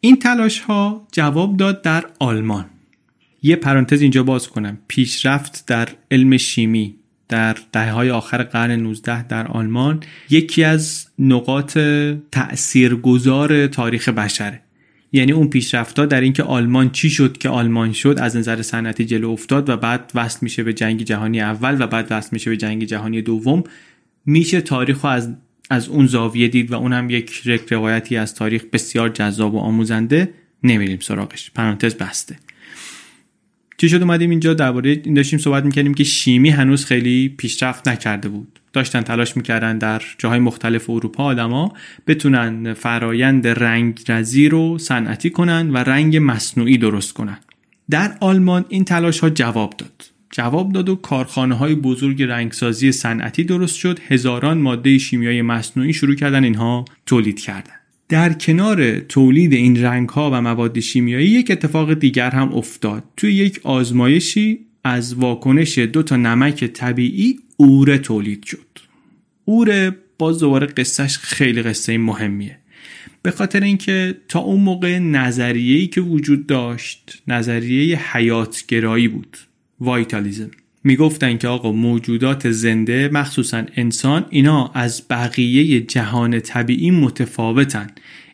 [0.00, 2.66] این تلاش ها جواب داد در آلمان.
[3.42, 4.78] یه پرانتز اینجا باز کنم.
[4.88, 6.94] پیشرفت در علم شیمی
[7.28, 11.78] در دهه های آخر قرن 19 در آلمان یکی از نقاط
[12.32, 14.61] تأثیرگذار تاریخ بشره.
[15.12, 19.30] یعنی اون پیشرفتها در اینکه آلمان چی شد که آلمان شد از نظر صنعتی جلو
[19.30, 22.84] افتاد و بعد وصل میشه به جنگ جهانی اول و بعد وصل میشه به جنگ
[22.84, 23.64] جهانی دوم.
[24.26, 25.28] میشه تاریخ از
[25.70, 30.34] از اون زاویه دید و اونم یک روایتی از تاریخ بسیار جذاب و آموزنده.
[30.62, 31.50] نمیریم سراغش.
[31.50, 32.36] پرانتز بسته.
[33.76, 34.54] چی شد؟ اومدیم اینجا.
[34.54, 38.60] درباره این داشتیم صحبت می‌کردیم که شیمی هنوز خیلی پیشرفت نکرده بود.
[38.72, 41.72] داشتن تلاش می‌کردن در جاهای مختلف اروپا آدما
[42.06, 47.38] بتونن فرایند رنگ رزی رو صنعتی کنن و رنگ مصنوعی درست کنن.
[47.90, 50.04] در آلمان این تلاش ها جواب داد.
[50.30, 53.98] جواب داد و کارخانه های بزرگ رنگسازی صنعتی درست شد.
[54.08, 57.72] هزاران ماده شیمیایی مصنوعی شروع کردن اینها تولید کردن.
[58.08, 63.04] در کنار تولید این رنگ ها و مواد شیمیایی یک اتفاق دیگر هم افتاد.
[63.16, 68.66] توی یک آزمایشی از واکنش دو تا نمک طبیعی اوره تولید شد.
[69.44, 72.58] اوره باز دوباره قصهش خیلی قصه مهمیه.
[73.22, 79.36] به خاطر اینکه تا اون موقع نظریه‌ای که وجود داشت نظریه حیاتگرایی بود
[79.80, 80.50] وایتالیزم.
[80.84, 87.86] می‌گفتن که آقا موجودات زنده مخصوصا انسان اینا از بقیه جهان طبیعی متفاوتن.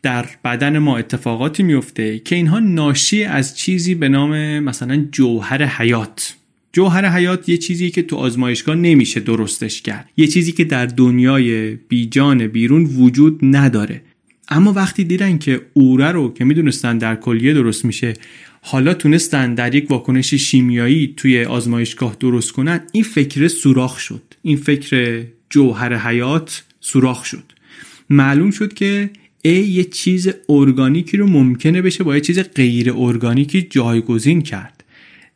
[0.03, 6.35] در بدن ما اتفاقاتی میفته که اینها ناشی از چیزی به نام مثلا جوهر حیات.
[6.73, 10.09] جوهر حیات یه چیزی که تو آزمایشگاه نمیشه درستش کرد.
[10.17, 14.01] یه چیزی که در دنیای بیجان بیرون وجود نداره.
[14.49, 18.13] اما وقتی دیدن که اوره رو که می‌دونستن در کلیه درست میشه
[18.61, 24.21] حالا تونستن در یک واکنش شیمیایی توی آزمایشگاه درست کنن این فکر سوراخ شد.
[24.41, 27.43] این فکر جوهر حیات سوراخ شد.
[28.09, 29.09] معلوم شد که
[29.41, 34.78] ای یه چیز ارگانیکی رو ممکنه بشه با یه چیز غیر ارگانیکی جایگزین کرد.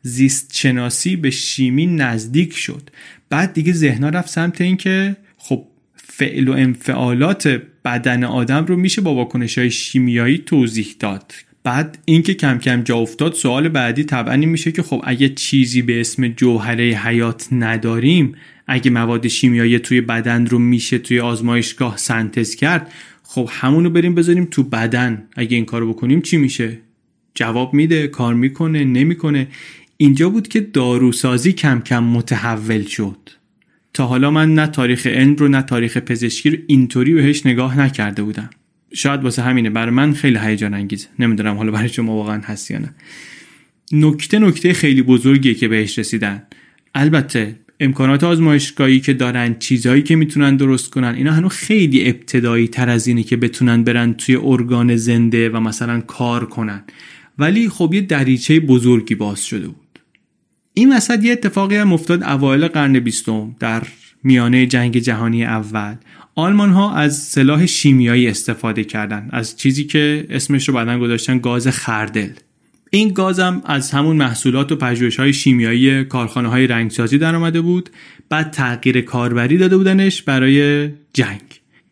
[0.06, 2.90] زیست شناسی به شیمی نزدیک شد.
[3.30, 5.64] بعد دیگه ذهنا رفت سمت اینکه خب
[5.96, 11.32] فعل و انفعالات بدن آدم رو میشه با واکنش های شیمیایی توضیح داد.
[11.62, 15.82] بعد اینکه کم کم جا افتاد سوال بعدی طبعا این میشه که خب اگه چیزی
[15.82, 18.34] به اسم جوهره حیات نداریم
[18.66, 24.48] اگه مواد شیمیایی توی بدن رو میشه توی آزمایشگاه سنتز کرد خب همونو بریم بذاریم
[24.50, 25.28] تو بدن.
[25.36, 26.78] اگه این کارو بکنیم چی میشه؟
[27.34, 29.48] جواب میده کار می‌کنه نمی‌کنه.
[30.04, 33.16] اینجا بود که داروسازی کم کم متحول شد.
[33.94, 38.22] تا حالا من نه تاریخ علم رو نه تاریخ پزشکی رو اینطوری بهش نگاه نکرده
[38.22, 38.50] بودم.
[38.94, 42.78] شاید واسه همینه برای من خیلی هیجان انگیزه نمی‌دونم حالا برای شما واقعا هست یا
[42.78, 42.94] نه.
[43.92, 46.42] نکته نکته خیلی بزرگیه که بهش رسیدن.
[46.94, 52.88] البته امکانات آزمایشگاهی که دارن چیزهایی که می‌تونن درست کنن اینا هنوز خیلی ابتدایی تر
[52.88, 56.84] از اینه که بتونن برن توی ارگان زنده و مثلا کار کنن.
[57.38, 59.83] ولی خب یه دریچه بزرگی باز شده بود.
[60.74, 63.82] این وسط یه اتفاقی هم افتاد اوایل قرن بیستم در
[64.24, 65.94] میانه جنگ جهانی اول.
[66.34, 71.68] آلمان ها از سلاح شیمیایی استفاده کردن از چیزی که اسمش رو بعدا گذاشتن گاز
[71.68, 72.30] خردل.
[72.90, 77.90] این گازم از همون محصولات و پژوهش های شیمیایی کارخانه های رنگسازی در آمده بود
[78.28, 81.40] بعد تغییر کاربری داده بودنش برای جنگ.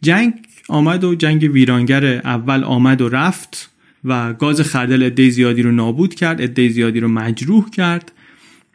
[0.03, 0.35] جنگ
[0.69, 3.71] آمد و جنگ ویرانگر اول آمد و رفت
[4.05, 8.13] و گاز خردل عده زیادی رو نابود کرد عده زیادی رو مجروح کرد.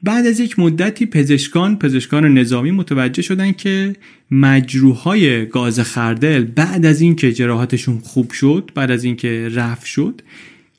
[0.04, 3.96] بعد از یک مدتی پزشکان پزشکان نظامی متوجه شدن که
[4.32, 10.22] مجروحهای گاز خردل بعد از اینکه جراحاتشون خوب شد بعد از اینکه رفت شد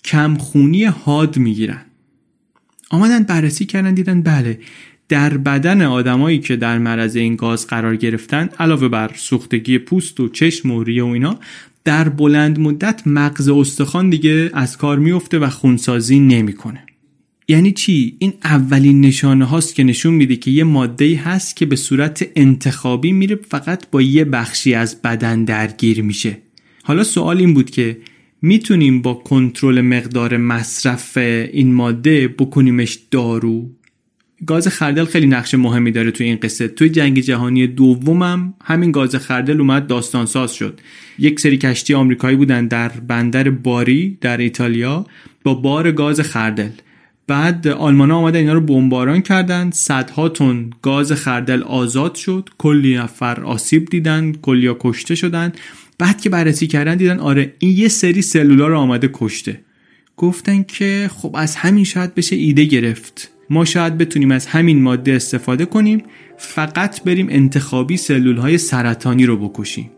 [0.05, 1.83] کمخونی حاد می‌گیرن.
[2.91, 4.59] آمدن بررسی کردن دیدن بله
[5.09, 10.29] در بدن آدمایی که در معرض این گاز قرار گرفتن علاوه بر سوختگی پوست و
[10.29, 11.39] چشم و ریه و اینا
[11.85, 16.88] در بلند مدت مغز استخوان دیگه از کار میفته و خونسازی نمی‌کنه.
[17.51, 21.77] یعنی چی؟ این اولین نشانه هاست که نشون میده که یه ماده هست که به
[21.77, 26.39] صورت انتخابی میره فقط با یه بخشی از بدن درگیر میشه.
[26.83, 27.99] حالا سوال این بود که
[28.43, 31.17] می‌تونیم با کنترل مقدار مصرف
[31.53, 33.71] این ماده بکنیمش دارو؟
[34.47, 36.69] گاز خردل خیلی نقش مهمی داره توی این قصه.
[36.69, 40.81] توی جنگ جهانی دومم همین گاز خردل اومد داستان ساز شد.
[41.19, 45.07] یک سری کشتی آمریکایی بودن در بندر باری در ایتالیا
[45.45, 46.71] با بار گاز خردل.
[47.29, 49.71] بعد آلمان ها آمدن اینا رو بمباران کردن.
[49.71, 52.49] صدها تن گاز خردل آزاد شد.
[52.59, 55.53] کلی نفر آسیب دیدن کلی کشته شدن.
[55.99, 59.61] بعد که بررسی کردن دیدن آره این یه سری سلولا رو آمده کشته.
[60.17, 63.31] گفتن که خب از همین شاید بشه ایده گرفت.
[63.51, 66.03] ما شاید بتونیم از همین ماده استفاده کنیم.
[66.39, 69.91] فقط بریم انتخابی سلول های سرطانی رو بکشیم.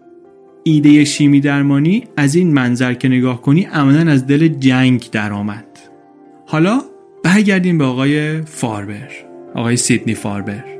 [0.64, 5.66] ایده شیمی درمانی از این منظر که نگاه کنی عملا از دل جنگ درآمد.
[6.46, 6.89] حالا
[7.24, 9.10] برگردیم به آقای فاربر
[9.54, 10.79] آقای سیدنی فاربر.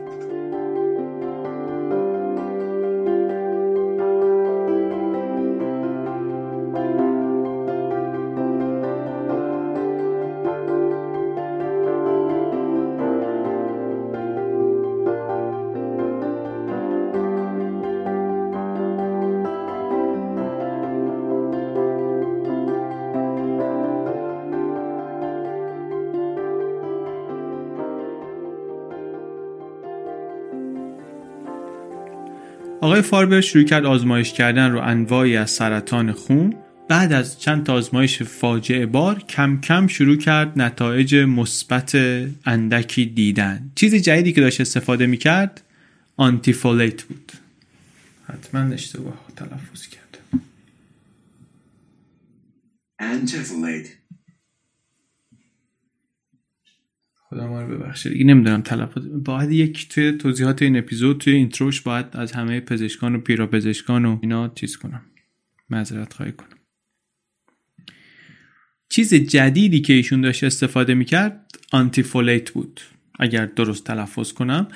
[33.01, 36.55] آقای فاربر شروع کرد آزمایش کردن رو انواعی از سرطان خون.
[36.89, 41.95] بعد از چند تا آزمایش فاجعه بار کم کم شروع کرد نتایج مثبت
[42.45, 43.71] اندکی دیدن.
[43.75, 45.63] چیز جدیدی که داشت استفاده می‌کرد
[46.17, 47.33] آنتیفولیت بود.
[48.29, 50.19] حتما اشتباه تلفظ کرد.
[57.71, 62.61] ببخشه دیگه نمی‌دونم تلفظ باید یک توی توضیحات این اپیزود توی اینتروش باید از همه
[62.61, 65.03] پزشکان و پیرا پزشکان و اینا چیز کنم.
[65.71, 66.49] معذرت خواهی کنم.
[68.89, 72.81] چیز جدیدی که ایشون داشت استفاده می‌کرد آنتیفولیت بود.
[73.19, 74.69] اگر درست تلفظ کنم.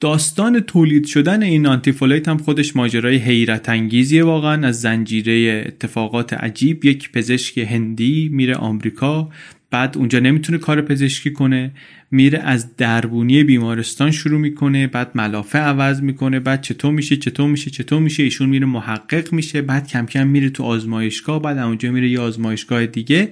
[0.00, 4.66] داستان تولید شدن این آنتیفولیت هم خودش ماجرای حیرت انگیزیه واقعا.
[4.66, 6.84] از زنجیره اتفاقات عجیب.
[6.84, 9.30] یک پزشک هندی میره آمریکا
[9.70, 11.72] بعد اونجا نمی‌تونه کار پزشکی کنه.
[12.10, 17.70] میره از دربونی بیمارستان شروع می‌کنه بعد ملافه عوض می‌کنه بعد چطور میشه چطور میشه
[17.70, 22.08] چطور میشه ایشون میره محقق میشه بعد کم کم میره تو آزمایشگاه بعد اونجا میره
[22.08, 23.30] یه آزمایشگاه دیگه.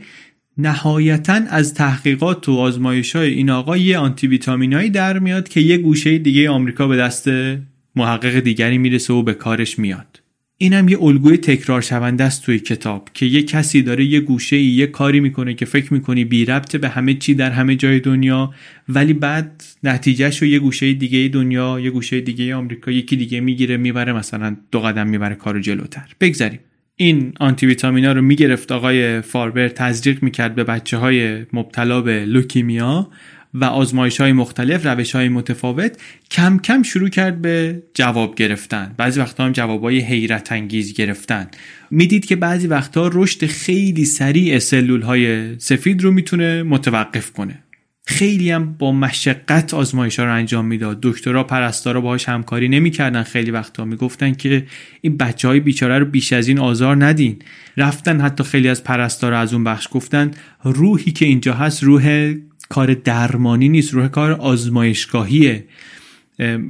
[0.58, 5.78] نهایتا از تحقیقات و آزمایش های این آقا یه آنتی ویتامینایی در میاد که یه
[5.78, 7.28] گوشه دیگه آمریکا به دست
[7.96, 10.23] محقق دیگری می‌رسه و به کارش میاد.
[10.58, 14.64] اینم یه الگوی تکرار شونده است توی کتاب که یه کسی داره یه گوشه ای
[14.64, 18.54] یه کاری می‌کنه که فکر می‌کنی بی ربطه به همه چی در همه جای دنیا
[18.88, 23.76] ولی بعد نتیجهش رو یه گوشه دیگه دنیا یه گوشه دیگه آمریکا یکی دیگه می‌گیره
[23.76, 26.06] می‌بره مثلا دو قدم می‌بره کارو جلوتر.
[26.20, 26.60] بگذریم
[26.96, 33.10] این آنتی ویتامینا رو می‌گرفت آقای فاربر تزریق می‌کرد به بچه های مبتلا به لوکیمیا.
[33.54, 35.96] و آزمایش های مختلف روش های متفاوت
[36.30, 38.94] کم کم شروع کرد به جواب گرفتن.
[38.96, 41.48] بعضی وقتا هم جواب های حیرت انگیز گرفتن.
[41.90, 47.58] می‌دید که بعضی وقتا رشد خیلی سریع سلول های سفید رو می‌تونه متوقف کنه.
[48.06, 50.98] خیلی هم با مشقت آزمایش ها رو انجام می‌داد.
[51.02, 53.22] دکترها پرستارا باهاش همکاری نمی‌کردن.
[53.22, 54.66] خیلی وقتا می‌گفتن که
[55.00, 57.36] این بچه های بیچاره رو بیش از این آزار ندین.
[57.76, 60.30] رفتن حتی خیلی از پرستارا از اون بخش گفتن
[60.64, 62.34] روحی که اینجا هست روح
[62.68, 65.64] کار درمانی نیست روح کار آزمایشگاهیه.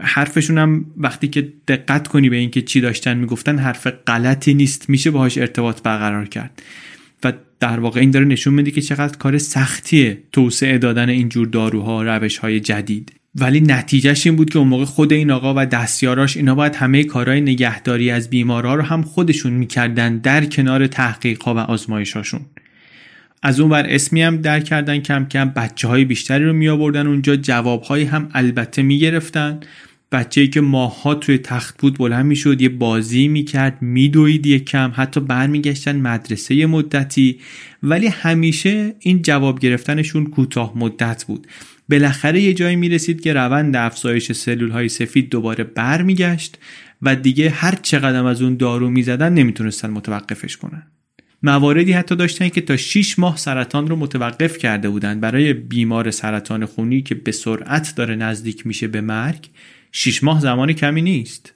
[0.01, 5.11] حرفشون هم وقتی که دقت کنی به اینکه چی داشتن می‌گفتن حرف غلطی نیست میشه
[5.11, 6.63] باهاش ارتباط برقرار کرد.
[7.25, 12.03] و در واقع این داره نشون میده که چقدر کار سختیه توسعه دادن اینجور داروها
[12.03, 13.13] روش های جدید.
[13.35, 17.05] ولی نتیجهش این بود که اون موقع خود این آقا و دستیاراش اینا باید همه
[17.05, 22.41] کارهای نگهداری از بیمارها رو هم خودشون می‌کردن در کنار تحقیقها و آزمایشاشون
[23.47, 27.07] از اون بر اسمی هم در کردن کم کم بچه های بیشتری رو می آوردن
[27.07, 29.61] اونجا جواب هم البته می گرفتن
[30.13, 34.09] بچه ای که ماها توی تخت بود بلند می شد یه بازی می کرد می
[34.09, 37.41] دوید یه کم حتی برمیگشتن مدرسه مدتی.
[37.83, 41.47] ولی همیشه این جواب گرفتنشون کوتاه مدت بود.
[41.91, 46.59] بالاخره یه جایی می رسید که روند افزایش سلول های سفید دوباره برمیگشت
[47.03, 50.83] و دیگه هر چقدر از اون دارو می زدن نمی‌تونستن متوقفش کنن.
[51.45, 56.67] مواردی حتی داشتن که تا 6 ماه سرطان رو متوقف کرده بودند برای بیمار سرطان
[56.67, 59.49] خونی که به سرعت داره نزدیک میشه به مرگ
[59.93, 61.55] 6 ماه زمان کمی نیست.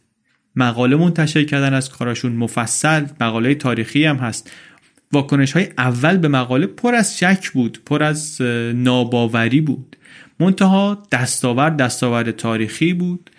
[0.57, 4.51] مقاله منتشر کردن از کاراشون مفصل مقاله تاریخی هم هست.
[5.13, 8.43] واکنش های اول به مقاله پر از شک بود پر از
[8.75, 9.97] ناباوری بود.
[10.41, 13.31] منتها دستاورد دستاورد تاریخی بود.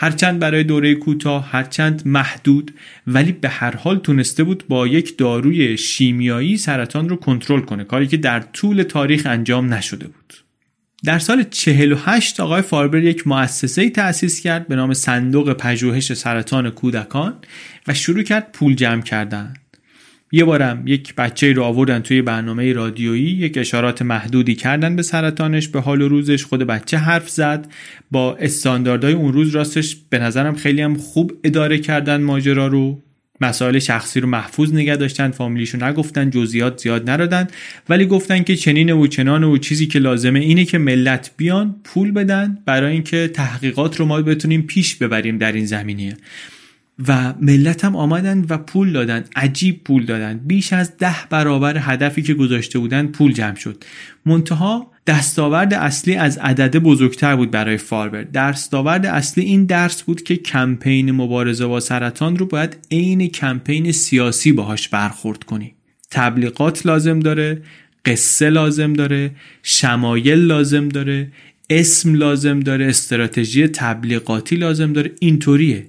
[0.00, 2.74] هرچند برای دوره کوتاه هرچند محدود
[3.06, 8.06] ولی به هر حال تونسته بود با یک داروی شیمیایی سرطان رو کنترل کنه کاری
[8.06, 10.34] که در طول تاریخ انجام نشده بود.
[11.04, 17.34] در سال 48 آقای فاربر یک مؤسسه تأسیس کرد به نام صندوق پژوهش سرطان کودکان
[17.86, 19.54] و شروع کرد پول جمع کردن.
[20.32, 25.68] یه بارم یک بچه رو آوردن توی برنامه رادیویی یک اشارات محدودی کردن به سرطانش
[25.68, 27.66] به حال و روزش خود بچه حرف زد.
[28.10, 33.02] با استانداردهای اون روز راستش به نظرم خیلی هم خوب اداره کردن ماجرا رو.
[33.40, 37.48] مسائل شخصی رو محفوظ نگه داشتن فامیلیشو نگفتن جزئیات زیاد ندادن.
[37.88, 42.12] ولی گفتن که چنین و چنان و چیزی که لازمه اینه که ملت بیان پول
[42.12, 46.16] بدن برای اینکه تحقیقات رو ما بتونیم پیش ببریم در این زمینیه
[47.08, 49.24] و ملت هم آمدن و پول دادن.
[49.36, 50.38] عجیب پول دادن.
[50.38, 53.84] بیش از ده برابر هدفی که گذاشته بودن پول جمع شد.
[54.26, 60.36] منتها دستاورد اصلی از عدده بزرگتر بود برای فاربر دستاورد اصلی این درس بود که
[60.36, 65.74] کمپین مبارزه با سرطان رو باید عین کمپین سیاسی باهاش برخورد کنی.
[66.10, 67.62] تبلیغات لازم داره
[68.04, 69.30] قصه لازم داره
[69.62, 71.32] شمایل لازم داره
[71.70, 75.12] اسم لازم داره استراتژی تبلیغاتی لازم داره.
[75.20, 75.86] اینطوریه.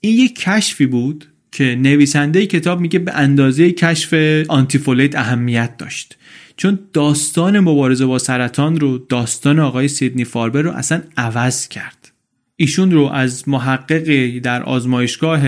[0.00, 4.14] این یک کشفی بود که نویسنده کتاب میگه به اندازه کشف
[4.48, 6.16] antifolate اهمیت داشت.
[6.56, 12.12] چون داستان مبارزه با سرطان رو داستان آقای سیدنی فاربر رو اصلا عوض کرد.
[12.56, 15.42] ایشون رو از محقق در آزمایشگاه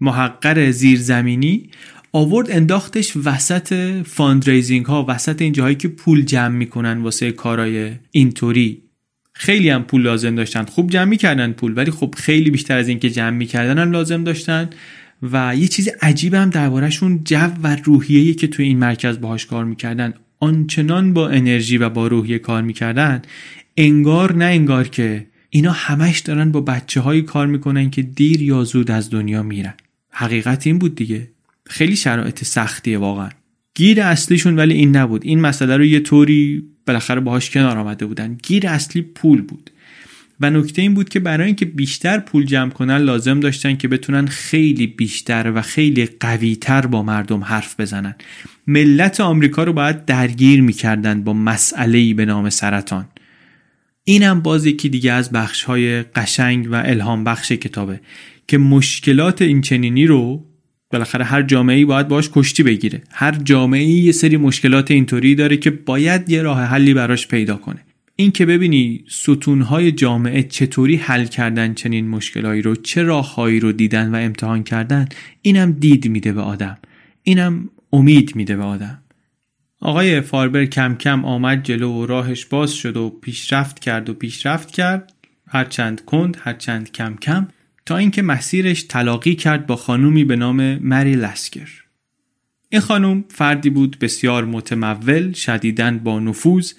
[0.00, 1.70] محقر زیرزمینی
[2.12, 8.82] آورد انداختش وسط fundraising ها وسط این جاهایی که پول جمع می‌کنن واسه کارای اینطوری.
[9.38, 10.64] خیلی هم پول لازم داشتن.
[10.64, 14.24] خوب جمع می‌کردن پول ولی خب خیلی بیشتر از این که جمع می‌کردن هم لازم
[14.24, 14.70] داشتن.
[15.22, 19.64] و یه چیز عجیب هم دربارهشون جو و روحیه‌ای که توی این مرکز باهاش کار
[19.64, 20.14] می‌کردن.
[20.40, 23.22] آنچنان با انرژی و با روحیه کار می‌کردن
[23.76, 28.64] انگار نه انگار که اینا همش دارن با بچه هایی کار می‌کنن که دیر یا
[28.64, 29.74] زود از دنیا میرن.
[30.10, 31.30] حقیقت این بود دیگه.
[31.66, 33.28] خیلی شرایط سختیه واقعا.
[33.74, 35.24] گیر اصلیشون ولی این نبود.
[35.24, 38.34] این مسئله رو یه طوری بالاخره باهاش کنار آمده بودن.
[38.42, 39.70] گیر اصلی پول بود.
[40.40, 44.26] و نکته این بود که برای اینکه بیشتر پول جمع کنن لازم داشتن که بتونن
[44.26, 48.14] خیلی بیشتر و خیلی قویتر با مردم حرف بزنن.
[48.66, 53.08] ملت آمریکا رو باید درگیر می‌کردن با مسئله به نام سرطان.
[54.04, 58.00] اینم باز یکی دیگه از بخش های قشنگ و الهام بخش کتابه
[58.48, 60.45] که مشکلات این چنینی رو
[60.96, 63.02] بالاخره هر جامعه باید باش کشتی بگیره.
[63.10, 67.80] هر جامعه یه سری مشکلات اینطوری داره که باید یه راه حلی براش پیدا کنه.
[68.16, 74.14] این که ببینی ستونهای جامعه چطوری حل کردن چنین مشکلایی رو چه راههایی رو دیدن
[74.14, 75.08] و امتحان کردن
[75.42, 76.78] اینم دید میده به آدم.
[77.22, 79.02] اینم امید میده به آدم.
[79.80, 84.70] آقای فاربر کم کم آمد جلو و راهش باز شد و پیشرفت کرد و پیشرفت
[84.70, 85.12] کرد.
[85.48, 87.48] هرچند کند هرچند کم کم.
[87.86, 91.68] تا اینکه مسیرش تلاقی کرد با خانومی به نام مری لسکر.
[92.68, 96.72] این خانم فردی بود بسیار متمول شدیدن با نفوذ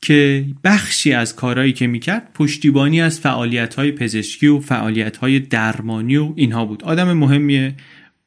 [0.00, 6.64] که بخشی از کارهایی که می‌کرد پشتیبانی از فعالیت پزشکی و فعالیت درمانی و اینها
[6.64, 6.84] بود.
[6.84, 7.74] آدم مهمیه.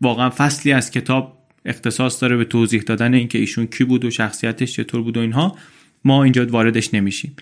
[0.01, 4.73] واقعا فصلی از کتاب اختصاص داره به توضیح دادن اینکه ایشون کی بود و شخصیتش
[4.73, 5.57] چطور بود و اینها.
[6.03, 7.35] ما اینجا واردش نمیشیم.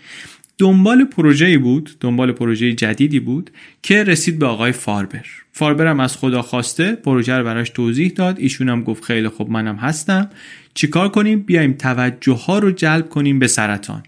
[0.59, 3.49] دنبال پروژه‌ای بود دنبال پروژه جدیدی بود
[3.83, 5.25] که رسید به آقای فاربر.
[5.51, 8.39] فاربر هم از خدا خواسته پروژه رو براش توضیح داد.
[8.39, 10.29] ایشون هم گفت خیلی خوب منم هستم.
[10.73, 14.03] چیکار کنیم؟ بیایم توجه ها رو جلب کنیم به سرطان.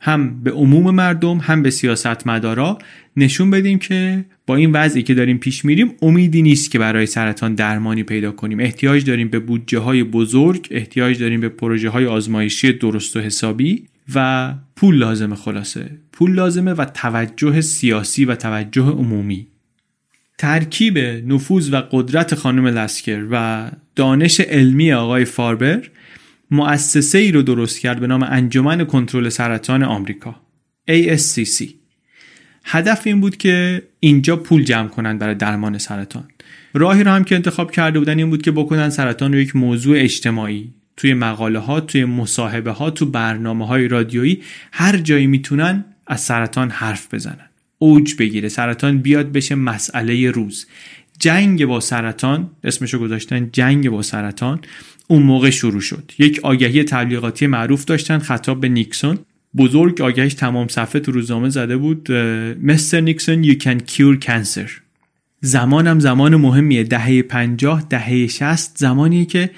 [0.00, 2.78] هم به عموم مردم هم به سیاستمدارا
[3.16, 7.54] نشون بدیم که با این وضعی که داریم پیش میریم امیدی نیست که برای سرطان
[7.54, 8.60] درمانی پیدا کنیم.
[8.60, 13.84] احتیاج داریم به بودجه های بزرگ احتیاج داریم به پروژه های آزمایشی درست و حسابی.
[14.14, 15.90] و پول لازمه خلاصه.
[16.12, 19.46] پول لازمه و توجه سیاسی و توجه عمومی.
[20.38, 25.90] ترکیب نفوذ و قدرت خانم لسکر و دانش علمی آقای فاربر
[26.50, 30.40] مؤسسه ای رو درست کرد به نام انجمن کنترل سرطان آمریکا
[30.90, 31.64] ASCC
[32.64, 36.28] هدف این بود که اینجا پول جمع کنند برای درمان سرطان.
[36.74, 39.96] راهی رو هم که انتخاب کرده بودن این بود که بکنن سرطان رو یک موضوع
[40.00, 40.74] اجتماعی.
[40.96, 46.70] توی مقاله ها توی مصاحبه ها تو برنامه های رادیویی هر جایی می‌تونن از سرطان
[46.70, 47.48] حرف بزنن.
[47.78, 48.48] اوج بگیره.
[48.48, 50.66] سرطان بیاد بشه مسئله روز.
[51.18, 54.60] جنگ با سرطان اسمشو گذاشتن جنگ با سرطان
[55.08, 56.12] اون موقع شروع شد.
[56.18, 59.18] یک آگهی تبلیغاتی معروف داشتن خطاب به نیکسون.
[59.56, 62.12] بزرگ آگهیش تمام صفحه تو روزنامه زده بود
[62.62, 64.70] مستر نیکسون you can cure cancer.
[65.40, 66.84] زمانم زمان مهمیه.
[66.84, 69.50] دهه 50 دهه 60 زمانیه که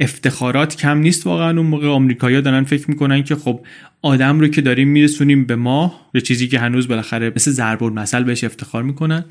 [0.00, 1.58] افتخارات کم نیست واقعا.
[1.58, 3.60] اون موقع آمریکایی‌ها دارن فکر می‌کنن که خب
[4.02, 8.22] آدم رو که داریم میرسونیم به ماه به چیزی که هنوز بالاخره مثل ضرب المثل
[8.22, 9.24] بهش افتخار می‌کنن.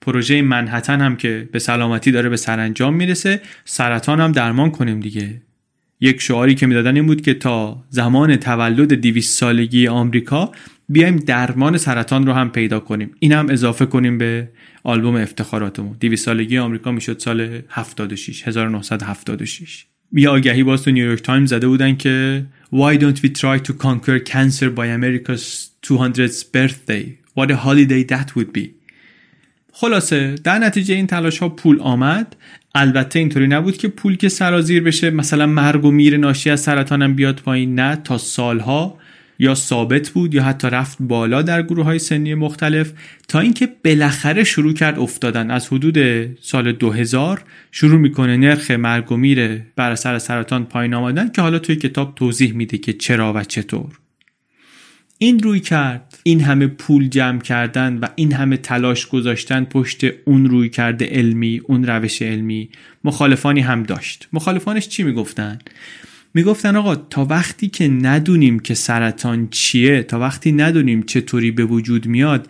[0.00, 3.40] پروژه منحتن هم که به سلامتی داره به سرانجام می‌رسه.
[3.64, 5.42] سرطان هم درمان کنیم دیگه.
[6.00, 10.52] یک شعاری که می‌دادن این بود که تا زمان تولد 200 سالگی آمریکا
[10.88, 13.10] بیایم درمان سرطان رو هم پیدا کنیم.
[13.18, 14.48] این هم اضافه کنیم به
[14.84, 15.96] آلبوم افتخاراتمون.
[16.00, 21.96] 200 سالگی آمریکا می‌شد سال 76 1976 یه آگهی باز تو نیویورک تایمز زده بودن
[21.96, 27.04] که Why don't we try to conquer cancer by America's 200th birthday?
[27.36, 28.76] What a holiday that would be.
[29.72, 32.36] خلاصه در نتیجه این تلاش ها پول آمد
[32.74, 37.14] البته اینطوری نبود که پول که سرازیر بشه مثلا مرگ و میر ناشی از سرطانم
[37.14, 38.98] بیاد پایین نه تا سالها
[39.38, 42.92] یا ثابت بود یا حتی رفت بالا در گروه های سنی مختلف
[43.28, 45.50] تا اینکه بالاخره شروع کرد افتادن.
[45.50, 45.98] از حدود
[46.40, 51.58] سال 2000 شروع می‌کنه نرخ مرگ و میر بر اثر سرطان پایین آمدن که حالا
[51.58, 53.98] توی کتاب توضیح میده که چرا و چطور.
[55.18, 60.46] این روی کرد این همه پول جمع کردن و این همه تلاش گذاشتن پشت اون
[60.46, 62.68] روی کرده علمی اون روش علمی.
[63.04, 64.28] مخالفانی هم داشت.
[64.32, 65.58] مخالفانش چی می‌گفتن؟
[66.36, 72.06] می‌گفتن آقا تا وقتی که ندونیم که سرطان چیه تا وقتی ندونیم چطوری به وجود
[72.06, 72.48] میاد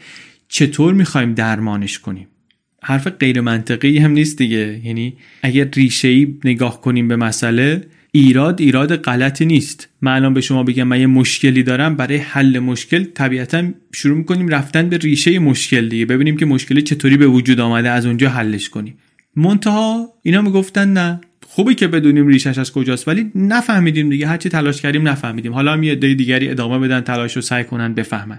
[0.49, 2.27] چطور می‌خوایم درمانش کنیم؟
[2.83, 4.81] حرف غیر منطقی هم نیست دیگه.
[4.85, 9.89] یعنی اگر ریشه ای نگاه کنیم به مسئله ایراد ایراد غلطی نیست.
[10.03, 14.49] من الان به شما بگم من یه مشکلی دارم برای حل مشکل طبیعتا شروع می‌کنیم
[14.49, 16.07] رفتن به ریشه مشکل دیگه.
[16.07, 18.99] ببینیم که مشکلی چطوری به وجود آمده از اونجا حلش کنیم.
[19.37, 21.21] منتها اینا می‌گفتن نه.
[21.57, 24.27] خوبه که بدونیم ریشش از کجاست ولی نفهمیدیم دیگه.
[24.27, 25.53] هرچی تلاش کردیم نفهمیدیم.
[25.53, 28.39] حالا هم یه دیگری ادامه بدن تلاش رو سعی کنن بفهمن.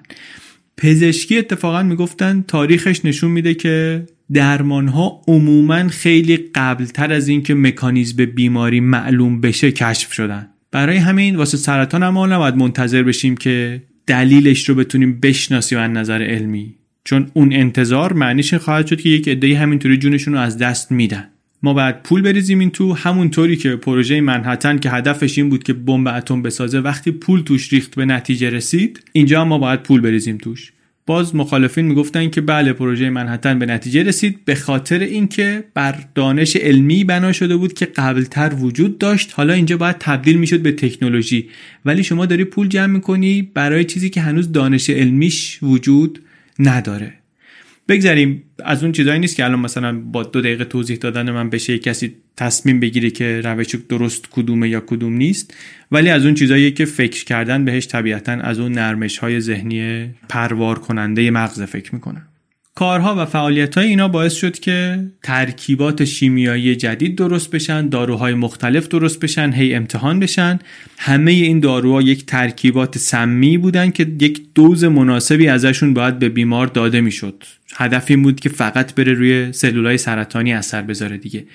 [0.78, 8.26] پزشکی اتفاقا می‌گفتن تاریخش نشون میده که درمان ها عموما خیلی قبلتر از اینکه مکانیزم
[8.26, 10.48] بیماری معلوم بشه کشف شدن.
[10.72, 16.22] برای همین واسه سرطان هم نباید منتظر بشیم که دلیلش رو بتونیم بشناسیم از نظر
[16.22, 16.76] علمی.
[17.04, 21.30] چون اون انتظار معنیش خواهد شد که یک عده همینطوری جونشون رو از دست میدن.
[21.64, 22.94] ما باید پول بریزیم این تو.
[22.94, 27.74] همونطوری که پروژه منحتن که هدفش این بود که بمب اتم بسازه وقتی پول توش
[27.74, 30.72] ریخت به نتیجه رسید اینجا ما باید پول بریزیم توش.
[31.06, 36.56] باز مخالفین می‌گفتن که بله پروژه منحتن به نتیجه رسید به خاطر اینکه بر دانش
[36.56, 39.34] علمی بنا شده بود که قبلتر وجود داشت.
[39.36, 41.50] حالا اینجا باید تبدیل می‌شد به تکنولوژی.
[41.86, 46.20] ولی شما داری پول جمع می‌کنی برای چیزی که هنوز دانش علمیش وجود
[46.60, 47.14] نداره.
[47.88, 51.78] بگذاریم از اون چیزایی نیست که الان مثلا با دو دقیقه توضیح دادن من بشه
[51.78, 55.54] کسی تصمیم بگیره که روش درست کدومه یا کدوم نیست.
[55.92, 60.80] ولی از اون چیزایی که فکر کردن بهش طبیعتا از اون نرمش های ذهنی پروار
[60.80, 62.22] کننده مغز فکر می‌کنن.
[62.76, 68.88] کارها و فعالیت های اینا باعث شد که ترکیبات شیمیایی جدید درست بشن داروهای مختلف
[68.88, 70.60] درست بشن هی امتحان بشن.
[70.98, 76.68] همه این داروها یک ترکیبات سمی بودن که یک دوز مناسبی ازشون باید به بیمار
[76.68, 77.44] داده می‌شد.
[77.78, 81.46] هدف این بود که فقط بره روی سلولای سرطانی اثر بذاره دیگه.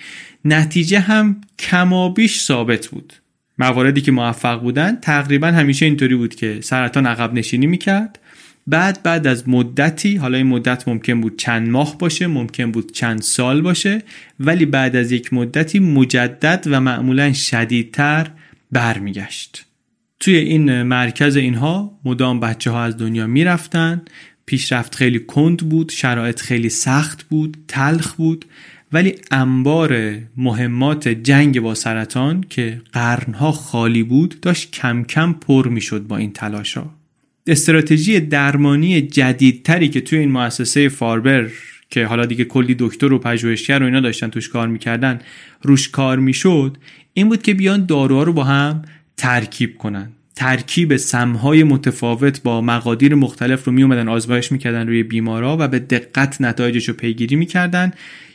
[0.45, 3.13] نتیجه هم کمابیش ثابت بود.
[3.59, 8.19] مواردی که موفق بودن تقریبا همیشه اینطوری بود که سرطان عقب نشینی می‌کرد.
[8.67, 13.23] بعد بعد از مدتی حالا این مدت ممکن بود چند ماه باشه ممکن بود چند
[13.23, 14.03] سال باشه
[14.41, 18.31] ولی بعد از یک مدتی مجدد و معمولا شدیدتر
[18.73, 19.67] برمیگشت.
[20.21, 24.03] توی این مرکز اینها مدام بچه ها از دنیا می‌رفتن
[24.47, 28.45] پیشرفت خیلی کند بود شرایط خیلی سخت بود تلخ بود
[28.93, 36.07] ولی انبار مهمات جنگ با سرطان که قرنها خالی بود داشت کم کم پر می‌شد
[36.07, 36.85] با این تلاشا
[37.47, 41.49] استراتژی درمانی جدیدتری که توی این مؤسسه فاربر
[41.91, 45.19] که حالا دیگه کلی دکتر و پژوهشگر و اینا داشتن توش کار می‌کردن
[45.63, 46.77] روش کار می‌شد
[47.15, 48.83] این بود که بیان داروها رو با هم
[49.17, 50.13] ترکیب کنن.
[50.37, 55.79] ترکیب سمهای متفاوت با مقادیر مختلف رو می اومدن آزمایش می‌کردن روی بیمارا و به
[55.79, 57.93] دقت نتایجش رو پیگیری می‌کردن.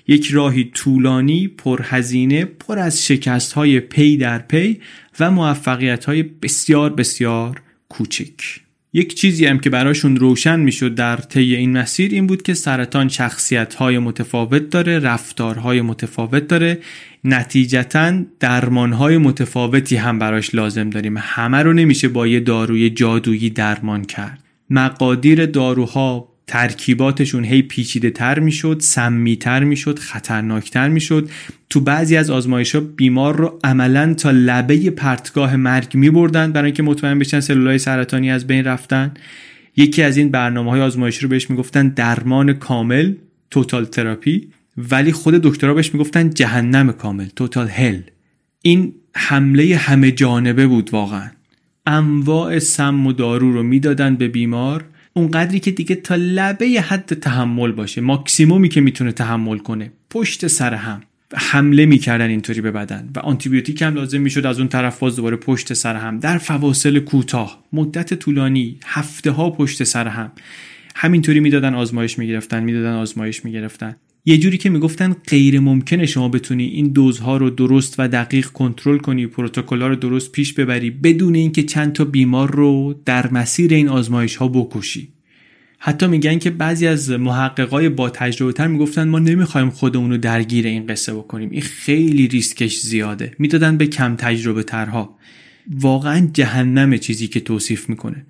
[0.08, 4.82] یک راهی طولانی پرهزینه پر از شکست های پی در پی
[5.20, 8.67] و موفقیت های بسیار بسیار کوچک.
[8.94, 13.08] یک چیزی هم که براشون روشن می‌شد در طی این مسیر این بود که سرطان
[13.08, 16.80] شخصیت های متفاوت داره رفتارهای متفاوت داره.
[17.24, 21.16] نتیجتا درمان های متفاوتی هم براش لازم داریم.
[21.18, 24.44] همه رو نمیشه با یه داروی جادویی درمان کرد.
[24.70, 31.30] مقادیر داروها ترکیباتشون هی پیچیده تر می‌شد سمی تر می‌شد خطرناکتر می‌شد.
[31.70, 36.66] تو بعضی از آزمایش ها بیمار رو عملا تا لبه پرتگاه مرگ می بردن برای
[36.66, 39.14] اینکه مطمئن بشن سلولای سرطانی از بین رفتن.
[39.78, 43.14] یکی از این برنامه های آزمایشی رو بهش می‌گفتن درمان کامل
[43.52, 48.02] توتال تراپی ولی خود دکترها بهش می‌گفتن جهنم کامل توتال هل
[48.62, 51.30] این حمله همه جانبه بود واقعا.
[51.86, 54.86] انواع سم و دارو رو می‌دادن به بیمار.
[55.18, 60.74] اونقدری که دیگه تا لبه حد تحمل باشه ماکسیمومی که می‌تونه تحمل کنه پشت سر
[60.74, 61.02] هم.
[61.36, 65.38] حمله می‌کردن اینطوری به بدن و آنتیبیوتیک هم لازم می‌شد از اون طرف باز دوباره
[65.38, 66.20] پشت سر هم.
[66.20, 70.32] در فواصل کوتاه مدت طولانی هفته ها پشت سر هم.
[70.96, 73.96] همینطوری می‌دادن آزمایش می‌گرفتن می‌دادن آزمایش می‌گرفتن.
[74.30, 78.98] یه جوری که می‌گفتن غیر ممکنه شما بتونی این دوزها رو درست و دقیق کنترل
[78.98, 83.90] کنی پروتکل‌ها رو درست پیش ببری بدون اینکه چند تا بیمار رو در مسیر این
[83.90, 85.10] آزمایش ها بکشی.
[85.80, 90.68] حتی میگن که بعضی از محققای با تجربه تر می‌گفتن ما نمی‌خوایم خودمون رو درگیر
[90.68, 91.50] این قصه بکنیم.
[91.50, 93.34] این خیلی ریسکش زیاده.
[93.40, 95.18] می‌دادن به کم تجربه ترها
[95.80, 98.26] واقعا جهنم چیزی که توصیف می‌کنه.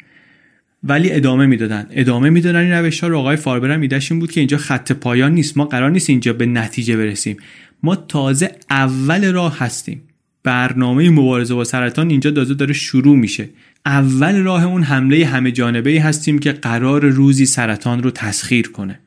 [0.88, 1.88] ولی ادامه می‌دادن.
[1.92, 5.32] ادامه می‌دادن این روش ها رو آقای فاربر هم این بود که اینجا خط پایان
[5.32, 5.58] نیست.
[5.58, 7.38] ما قرار نیست اینجا به نتیجه برسیم.
[7.84, 10.02] ما تازه اول راه هستیم.
[10.44, 13.50] برنامه مبارزه با سرطان اینجا تازه داره شروع میشه.
[13.86, 19.00] اول راه اون حمله همه جانبه هستیم که قرار روزی سرطان رو تسخیر کنه.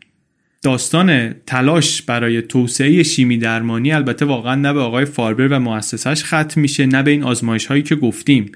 [0.62, 6.60] داستان تلاش برای توسعه شیمی درمانی البته واقعا نه به آقای فاربر و مؤسسش ختم
[6.60, 8.52] میشه نه به این آزمایش هایی که گفتیم.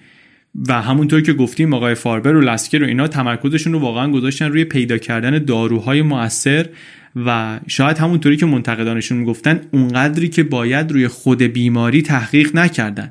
[0.69, 4.65] و همونطور که گفتیم آقای فاربر و لسکر و اینا تمرکزشون رو واقعا گذاشتن روی
[4.65, 6.69] پیدا کردن داروهای مؤثر
[7.17, 13.11] و شاید همونطوری که منتقدانشون می‌گفتن اونقدری که باید روی خود بیماری تحقیق نکردن.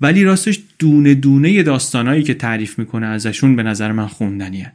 [0.00, 4.72] ولی راستش دونه دونه داستانایی که تعریف می‌کنه ازشون به نظر من خوندنیه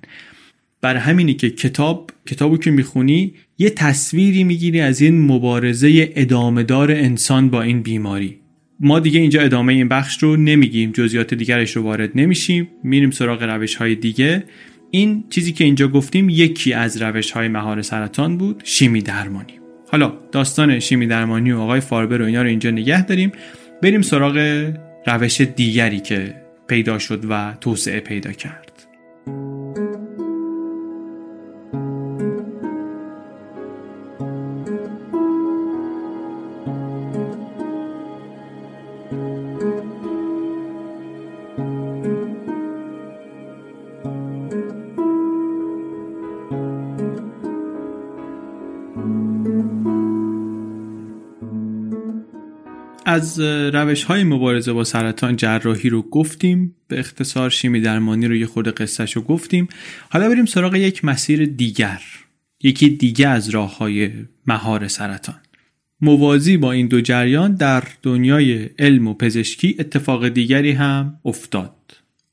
[0.82, 7.50] بر همینی که کتاب کتابو که می‌خونی یه تصویری می‌گیری از این مبارزه ادامهدار انسان
[7.50, 8.39] با این بیماری.
[8.80, 10.92] ما دیگه اینجا ادامه این بخش رو نمیگیم.
[10.92, 12.68] جزئیات دیگرش رو وارد نمیشیم.
[12.84, 14.44] میریم سراغ روش های دیگه.
[14.92, 19.54] این چیزی که اینجا گفتیم یکی از روش های مهار سرطان بود شیمی درمانی.
[19.92, 23.32] حالا داستان شیمی درمانی و آقای فاربر و اینا رو اینجا نگه داریم.
[23.82, 24.66] بریم سراغ
[25.08, 26.36] روش دیگری که
[26.68, 28.88] پیدا شد و توسعه پیدا کرد.
[53.10, 53.40] از
[53.74, 56.76] روش های مبارزه با سرطان جراحی رو گفتیم.
[56.88, 59.68] به اختصار شیمی درمانی رو یه خورده قصهش رو گفتیم.
[60.10, 62.02] حالا بریم سراغ یک مسیر دیگر.
[62.64, 64.12] یکی دیگه از راه های
[64.48, 65.36] مهار سرطان.
[66.02, 71.76] موازی با این دو جریان در دنیای علم و پزشکی اتفاق دیگری هم افتاد.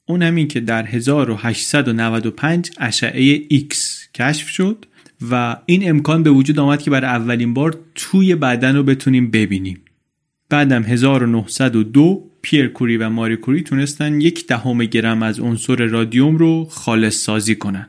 [0.07, 3.75] اون هم این که در 1895 اشعه X
[4.15, 4.87] کشف شد
[5.31, 9.81] و این امکان به وجود آمد که برای اولین بار توی بدن رو بتونیم ببینیم.
[10.49, 16.65] بعدم 1902 پیر کوری و ماری کوری تونستن یک دهم گرم از عنصر رادیوم رو
[16.71, 17.89] خالص سازی کنن.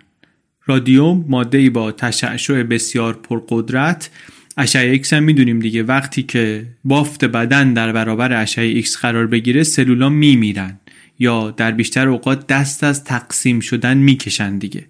[0.66, 4.10] رادیوم ماده با تشعشع بسیار پرقدرت
[4.58, 5.84] اشعه ایکس هم می‌دونیم دیگه.
[5.84, 10.80] وقتی که بافت بدن در برابر اشعه ایکس قرار بگیره سلولا میمیرن
[11.20, 14.86] یا در بیشتر اوقات دست از تقسیم شدن می‌کشن دیگه.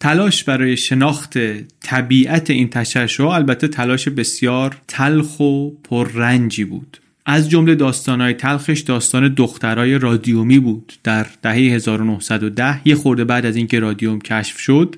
[0.00, 1.38] تلاش برای شناخت
[1.80, 7.01] طبیعت این تشعشع البته تلاش بسیار تلخ و پررنجی بود.
[7.26, 10.92] از جمله داستانهای تلخش داستان دخترای رادیومی بود.
[11.04, 14.96] در دهه 1910 یه خورده بعد از اینکه رادیوم کشف شد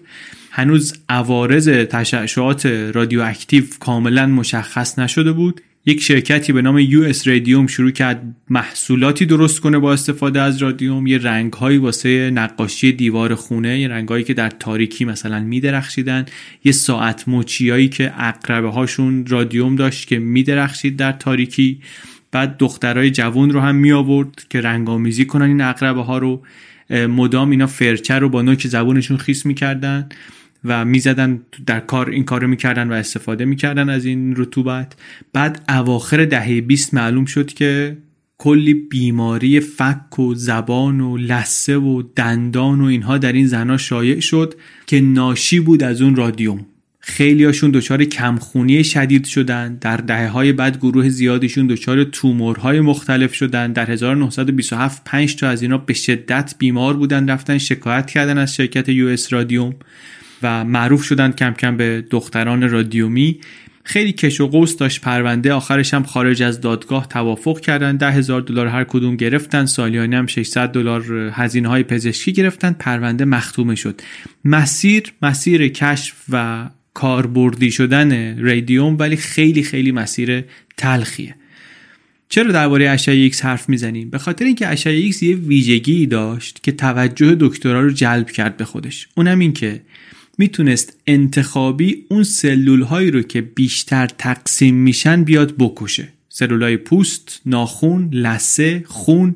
[0.50, 5.60] هنوز عوارض تشعشعات رادیواکتیو کاملا مشخص نشده بود.
[5.86, 11.06] یک شرکتی به نام US Radium شروع کرد محصولاتی درست کنه با استفاده از رادیوم.
[11.06, 16.26] یه رنگهایی واسه نقاشی دیوار خونه یه رنگهایی که در تاریکی مثلا میدرخشیدن.
[16.64, 21.80] یه ساعت مچیایی که عقربه هاشون رادیوم داشت که میدرخشید در تاریکی.
[22.34, 26.42] بعد دخترای جوون رو هم می آورد که رنگامیزی کنن این عقربه ها رو
[26.90, 30.08] مدام اینا فرچه رو با نوک زبونشون خیس می‌کردن
[30.64, 34.96] و می‌زدن در کار این کار رو می‌کردن و استفاده می‌کردن از این رطوبت.
[35.32, 37.96] بعد اواخر دهه 20 معلوم شد که
[38.38, 44.20] کلی بیماری فک و زبان و لسه و دندان و اینها در این زنها شایع
[44.20, 44.54] شد
[44.86, 46.66] که ناشی بود از اون رادیوم.
[47.06, 53.34] خیلی هاشون دچار کمخونی شدید شدن در دهه های بعد گروه زیادیشون دچار تومورهای مختلف
[53.34, 53.72] شدن.
[53.72, 58.88] در 1927 5 تا از اینا به شدت بیمار بودن رفتن شکایت کردن از شرکت
[58.88, 59.74] یو اس رادیوم
[60.42, 63.40] و معروف شدن کم کم به دختران رادیومی.
[63.84, 67.96] خیلی کش و قوس داشت پرونده آخرش هم خارج از دادگاه توافق کردن.
[67.96, 72.72] ده دلار هر کدوم گرفتن سالیانه هم 600 دلار هزینه های پزشکی گرفتن.
[72.72, 74.00] پرونده مختومه شد.
[74.44, 80.44] مسیر مسیر کشف و کاربردی شدن radium ولی خیلی خیلی مسیر
[80.76, 81.34] تلخیه.
[82.28, 86.72] چرا درباره اشعه ایکس حرف می‌زنیم؟ به خاطر اینکه اشعه ایکس یه ویژگی داشت که
[86.72, 89.08] توجه دکترا رو جلب کرد به خودش.
[89.16, 89.82] اونم این که
[90.38, 96.08] می‌تونست انتخابی اون سلول هایی رو که بیشتر تقسیم میشن بیاد بکشه.
[96.28, 99.34] سلول های پوست، ناخون، لثه، خون.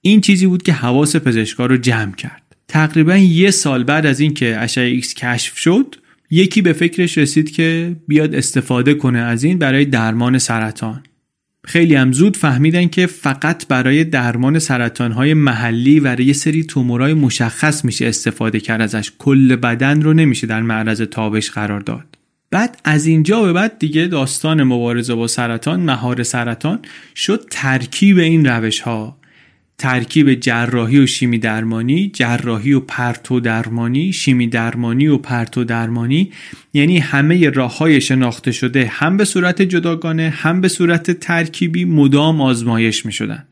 [0.00, 2.42] این چیزی بود که حواس پزشکا رو جمع کرد.
[2.68, 5.96] تقریبا یه سال بعد از اینکه اشعه ایکس کشف شد
[6.30, 11.02] یکی به فکرش رسید که بیاد استفاده کنه از این برای درمان سرطان.
[11.64, 17.84] خیلی هم زود فهمیدن که فقط برای درمان سرطانهای محلی و یه سری تومورای مشخص
[17.84, 19.12] میشه استفاده کرد ازش.
[19.18, 22.18] کل بدن رو نمیشه در معرض تابش قرار داد.
[22.50, 26.78] بعد از اینجا به بعد دیگه داستان مبارزه با سرطان مهار سرطان
[27.16, 29.19] شد ترکیب این روش ها
[29.80, 36.32] ترکیب جراحی و شیمی درمانی جراحی و پرتو درمانی شیمی درمانی و پرتو درمانی
[36.72, 42.40] یعنی همه راه های شناخته شده هم به صورت جداگانه هم به صورت ترکیبی مدام
[42.40, 43.44] آزمایش می شدن.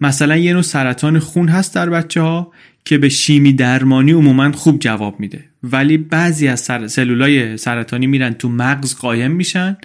[0.00, 2.52] مثلا یه نوع سرطان خون هست در بچه ها
[2.84, 6.86] که به شیمی درمانی عموما خوب جواب میده ولی بعضی از سر...
[6.86, 9.76] سلولای سرطانی میرن تو مغز قایم میشن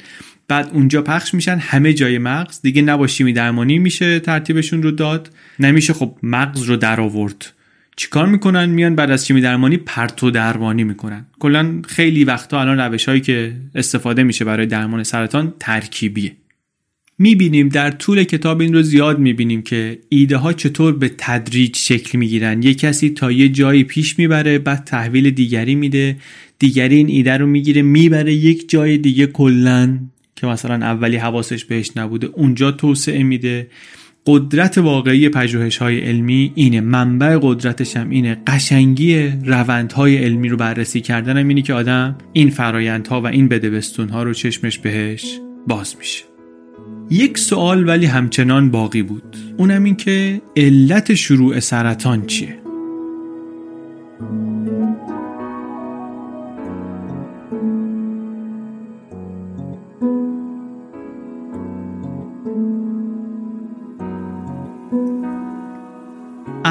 [0.49, 2.61] بعد اونجا پخش میشن همه جای مغز.
[2.61, 7.53] دیگه نبا شیمی درمانی میشه ترتیبشون رو داد نمیشه خب مغز رو در آورد.
[7.95, 11.25] چیکار می‌کنن؟ میان بعد از شیمی درمانی پرتو درمانی می‌کنن.
[11.39, 16.31] کلا خیلی وقتا الان روش هایی که استفاده میشه برای درمان سرطان ترکیبیه.
[17.17, 22.17] می‌بینیم در طول کتاب این رو زیاد می‌بینیم که ایده ها چطور به تدریج شکل
[22.17, 22.63] می‌گیرن.
[22.63, 26.17] یه کسی تا یه جایی پیش می‌بره بعد تحویل دیگری میده.
[26.59, 29.99] دیگری این ایده رو می‌گیره می‌بره یک جای دیگه کلا.
[30.39, 33.67] که مثلا اولی حواسش بهش نبوده اونجا توسعه میده.
[34.25, 36.81] قدرت واقعی پژوهش های علمی اینه.
[36.81, 38.37] منبع قدرتش هم اینه.
[38.47, 44.09] قشنگی روندهای علمی رو بررسی کردن هم اینه که آدم این فرایندها و این بدبستون
[44.09, 46.23] ها رو چشمش بهش باز میشه.
[47.09, 49.37] یک سوال ولی همچنان باقی بود.
[49.57, 52.68] اونم این که علت شروع سرطان چیه؟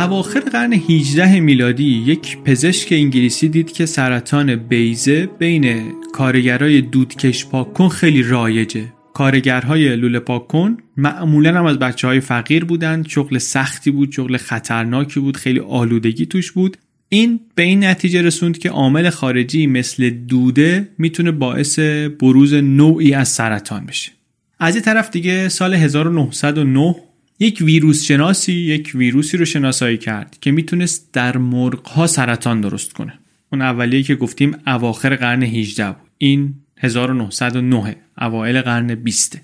[0.09, 7.89] اواخر قرن 18 میلادی یک پزشک انگلیسی دید که سرطان بیزه بین کارگرای دودکش پاکن
[7.89, 8.85] خیلی رایجه.
[9.15, 15.21] کارگرهای لوله پاکن معمولا هم از بچه های فقیر بودن شغل سختی بود شغل خطرناکی
[15.21, 16.77] بود خیلی آلودگی توش بود.
[17.09, 21.79] این به این نتیجه رسوند که عامل خارجی مثل دوده می‌تونه باعث
[22.21, 24.13] بروز نوعی از سرطان بشه.
[24.59, 26.97] از این طرف دیگه سال 1909
[27.41, 32.93] یک ویروس شناسی یک ویروسی رو شناسایی کرد که می‌تونست در مرغ ها سرطان درست
[32.93, 33.19] کنه.
[33.53, 35.97] اون اولیه که گفتیم اواخر قرن 18 بود.
[36.19, 39.41] این 1909 اوایل قرن 20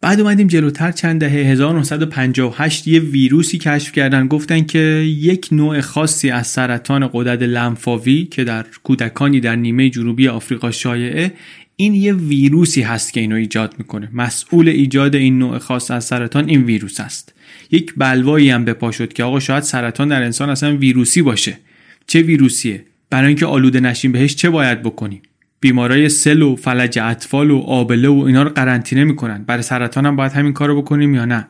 [0.00, 4.28] بعد اومدیم جلوتر چند دهه 1958 یه ویروسی کشف کردن.
[4.28, 4.78] گفتن که
[5.18, 11.32] یک نوع خاصی از سرطان قدرت لنفاوی که در کودکانی در نیمه جنوبی آفریقا شایعه
[11.76, 14.08] این یه ویروسی هست که اینو ایجاد می‌کنه.
[14.12, 17.34] مسئول ایجاد این نوع خاص از سرطان این ویروس است.
[17.70, 21.58] یک بلوایی هم به پا شد که آقا شاید سرطان در انسان اصلا ویروسی باشه.
[22.06, 25.22] چه ویروسیه؟ برای اینکه آلوده نشیم بهش چه باید بکنیم؟
[25.60, 29.44] بیمارای سل و فلج اطفال و آبله و اینا رو قرنطینه می‌کنن.
[29.44, 31.48] برای سرطان هم باید همین کارو بکنیم یا نه؟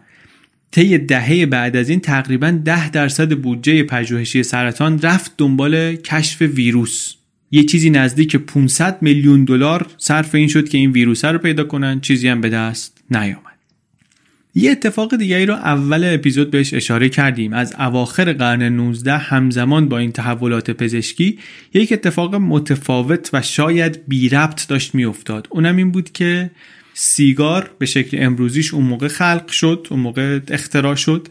[0.70, 7.14] طی دهه بعد از این تقریبا 10 درصد بودجه پژوهشی سرطان رفت دنبال کشف ویروس.
[7.50, 12.00] یه چیزی نزدیک 500 میلیون دلار صرف این شد که این ویروس رو پیدا کنن.
[12.00, 13.47] چیزی هم به دست نیامد.
[14.58, 17.52] یه اتفاق دیگری رو اول اپیزود بهش اشاره کردیم.
[17.52, 21.38] از اواخر قرن 19 همزمان با این تحولات پزشکی
[21.74, 25.48] یک اتفاق متفاوت و شاید بی ربط داشت میافتاد.
[25.50, 26.50] اونم این بود که
[26.94, 31.28] سیگار به شکل امروزیش اون موقع خلق شد اون موقع اختراع شد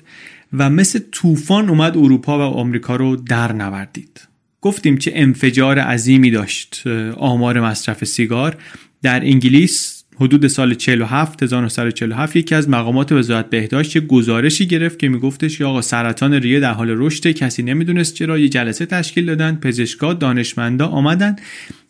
[0.54, 4.22] و مثل طوفان اومد اروپا و آمریکا رو در نوردید.
[4.62, 8.58] گفتیم چه انفجار عظیمی داشت آمار مصرف سیگار.
[9.02, 15.10] در انگلیس حدود سال 47 1947 یکی از مقامات وزارت بهداشت یه گزارشی گرفت که
[15.10, 19.56] میگفتش که آقا سرطان ریه در حال رشد کسی نمی‌دونست چرا یه جلسه تشکیل دادن
[19.56, 21.36] پزشکا دانشمندا آمدن.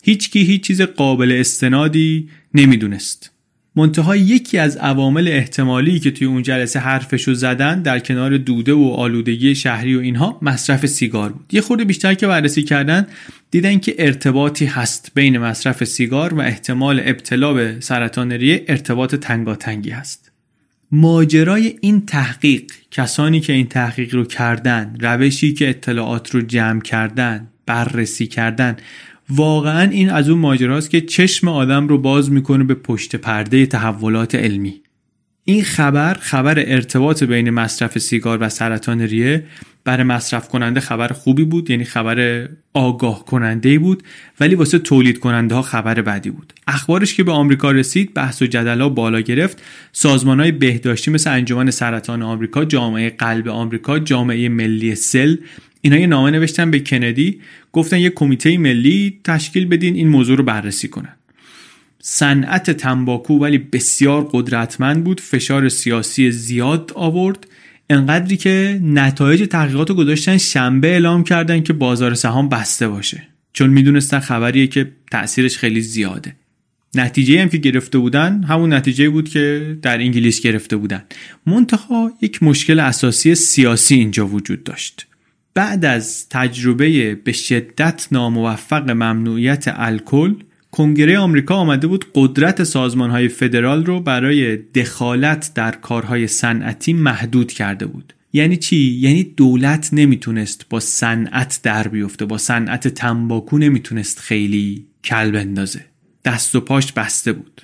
[0.04, 3.37] هیچکی هیچ چیز قابل استنادی نمی‌دونست.
[3.78, 8.94] منتها یکی از عوامل احتمالی که توی اون جلسه حرفشو زدن در کنار دوده و
[8.98, 11.46] آلودگی شهری و اینها مصرف سیگار بود.
[11.52, 13.08] یه خورده بیشتر که بررسی کردن
[13.52, 19.90] دیدن که ارتباطی هست بین مصرف سیگار و احتمال ابتلا به سرطان ریه ارتباط تنگاتنگی
[19.90, 20.32] هست.
[20.92, 27.48] ماجرای این تحقیق کسانی که این تحقیق رو کردن روشی که اطلاعات رو جمع کردن
[27.66, 28.78] بررسی کردن
[29.30, 34.36] واقعا این از اون ماجراست که چشم آدم رو باز می‌کنه به پشت پرده تحولات
[34.36, 34.82] علمی.
[35.44, 39.44] این خبر خبر ارتباط بین مصرف سیگار و سرطان ریه
[39.84, 44.04] برای مصرف کننده خبر خوبی بود یعنی خبر آگاه کننده بود
[44.40, 46.54] ولی واسه تولید کننده ها خبر بدی بود.
[46.68, 49.62] اخبارش که به آمریکا رسید بحث و جدلا بالا گرفت.
[49.92, 55.36] سازمان های بهداشتی مثل انجمن سرطان آمریکا جامعه قلب آمریکا جامعه ملی سل
[55.88, 57.40] اینا یه نامه نوشتن به کندی
[57.72, 61.16] گفتن یه کمیته ملی تشکیل بدین این موضوع رو بررسی کنن.
[62.00, 67.48] صنعت تنباکو ولی بسیار قدرتمند بود فشار سیاسی زیاد آورد.
[67.90, 73.24] انقدری که نتایج تحقیقات رو گذاشتن شنبه اعلام کردن که بازار سهام بسته باشه.
[73.54, 76.36] چون می‌دونستن خبریه که تاثیرش خیلی زیاده.
[76.96, 81.04] نتیجه هم که گرفته بودن همون نتیجه بود که در انگلیس گرفته بودن.
[81.46, 85.08] منتها یک مشکل اساسی سیاسی اینجا وجود داشت.
[85.58, 90.34] بعد از تجربه به شدت ناموفق ممنوعیت الکل
[90.72, 97.52] کنگره آمریکا آمده بود قدرت سازمان های فدرال رو برای دخالت در کارهای صنعتی محدود
[97.52, 98.14] کرده بود.
[98.34, 105.32] یعنی چی؟ یعنی دولت نمی‌تونست با صنعت در بیفته با صنعت تنباکو نمی‌تونست خیلی کل
[105.32, 105.86] بندازه.
[106.26, 107.62] دست و پاش بسته بود.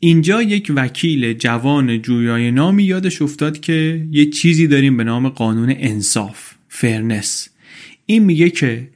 [0.00, 5.74] اینجا یک وکیل جوان جویای نامی یادش افتاد که یه چیزی داریم به نام قانون
[5.78, 6.55] انصاف.
[6.78, 7.48] fairness
[8.06, 8.88] این میگه که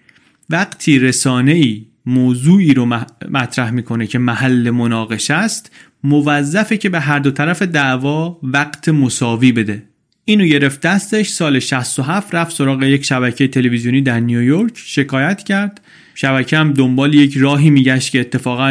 [0.50, 2.86] وقتی رسانه ای موضوعی رو
[3.30, 5.70] مطرح می‌کنه که محل مناقشه است
[6.04, 9.82] موظفه که به هر دو طرف دعوا وقت مساوی بده.
[10.24, 15.80] اینو گرفت دستش سال 67 رفت سراغ یک شبکه تلویزیونی در نیویورک شکایت کرد.
[16.14, 18.70] شبکه هم دنبال یک راهی میگشت که اتفاقا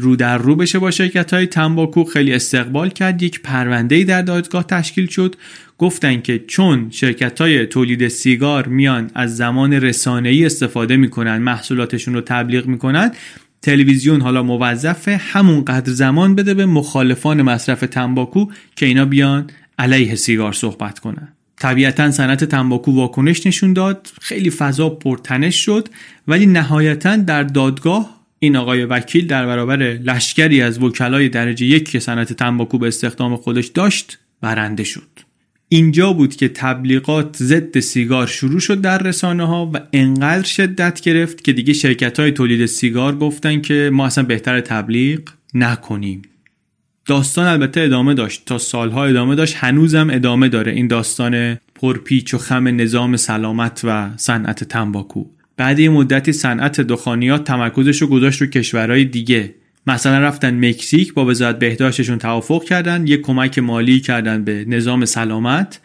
[0.00, 3.22] رو در رو بشه با شرکت های تنباکو خیلی استقبال کرد.
[3.22, 5.36] یک پرونده در دادگاه تشکیل شد.
[5.78, 12.20] گفتن که چون شرکت های تولید سیگار میان از زمان رسانه‌ای استفاده می‌کنن محصولاتشون رو
[12.20, 13.12] تبلیغ می‌کنن
[13.62, 20.14] تلویزیون حالا موظفه همون قدر زمان بده به مخالفان مصرف تنباکو که اینا بیان علیه
[20.14, 21.28] سیگار صحبت کنن.
[21.60, 24.10] طبیعتا صنعت تنباکو واکنش نشون داد.
[24.20, 25.88] خیلی فضا پرتنش شد
[26.28, 31.98] ولی نهایتا در دادگاه این آقای وکیل در برابر لشکری از وکلای درجه یک که
[31.98, 35.08] صنعت تنباکو به استخدام خودش داشت برنده شد.
[35.68, 41.44] اینجا بود که تبلیغات ضد سیگار شروع شد در رسانه ها و انقدر شدت گرفت
[41.44, 45.20] که دیگه شرکت های تولید سیگار گفتن که ما اصلا بهتر تبلیغ
[45.54, 46.22] نکنیم.
[47.08, 48.42] داستان البته ادامه داشت.
[48.46, 49.56] تا سالها ادامه داشت.
[49.56, 50.72] هنوزم ادامه داره.
[50.72, 55.24] این داستان پرپیچ و خم نظام سلامت و صنعت تنباکو.
[55.56, 59.54] بعد یه مدتی صنعت دخانیات تمرکزش رو گذاشت رو کشورهای دیگه.
[59.86, 63.06] مثلا رفتن مکزیک با وزارت بهداشتشون توافق کردن.
[63.06, 65.80] یه کمک مالی کردن به نظام سلامت.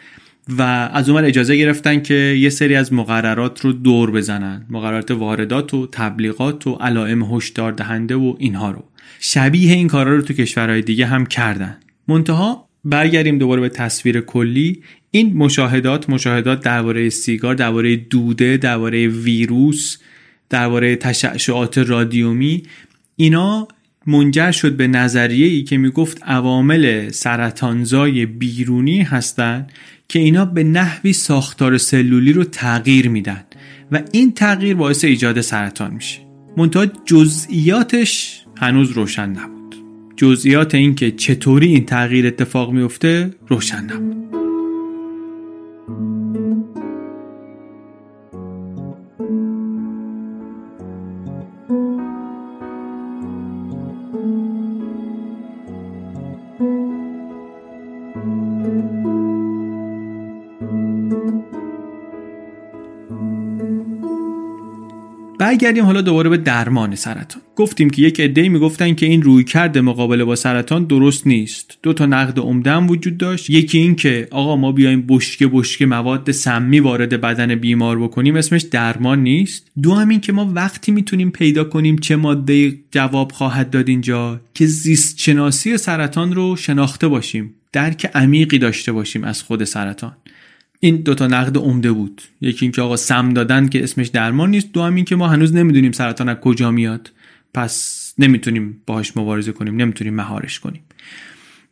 [0.50, 0.62] و
[0.94, 4.66] از اون اجازه گرفتن که یه سری از مقررات رو دور بزنن.
[4.70, 8.84] مقررات واردات و تبلیغات و علائم هشدار دهنده و اینها رو.
[9.26, 11.78] شبیه این کارا رو تو کشورهای دیگه هم کردن.
[12.08, 14.84] منتها برگردیم دوباره به تصویر کلی.
[15.12, 19.98] این مشاهدات مشاهدات درباره سیگار درباره دوده درباره ویروس
[20.50, 22.64] درباره تشعشعات رادیومی
[23.16, 23.68] اینا
[24.08, 29.72] منجر شد به نظریه ای که می‌گفت عوامل سرطانزای بیرونی هستند
[30.08, 33.44] که اینا به نحوی ساختار سلولی رو تغییر میدن
[33.92, 36.20] و این تغییر باعث ایجاد سرطان میشه.
[36.58, 39.76] منتها جزئیاتش هنوز روشن نبود.
[40.16, 44.24] جزئیات اینکه چطوری این تغییر اتفاق میفته روشن نبود.
[65.54, 67.42] برگردیم حالا دوباره به درمان سرطان.
[67.56, 71.78] گفتیم که یک عده‌ای می‌گفتن که این رویکرد مقابله با سرطان درست نیست.
[71.84, 73.50] دو تا نقد عمده وجود داشت.
[73.50, 78.62] یکی این که آقا ما بیایم بشکه بشکه مواد سمی وارد بدن بیمار بکنیم اسمش
[78.62, 79.72] درمان نیست.
[79.82, 84.42] دو هم این که ما وقتی می‌تونیم پیدا کنیم چه ماده جواب خواهد داد اینجا
[84.54, 90.14] که زیست شناسی سرطان رو شناخته باشیم درک عمیقی داشته باشیم از خود سرطان.
[90.84, 92.22] این دوتا نقد عمده بود.
[92.42, 94.72] یکی اینکه آقا سم دادن که اسمش درمان نیست.
[94.74, 97.12] دو هم این که ما هنوز نمی‌دونیم سرطان از کجا میاد.
[97.54, 99.76] پس نمی‌تونیم باهاش مبارزه کنیم.
[99.76, 100.82] نمی‌تونیم مهارش کنیم.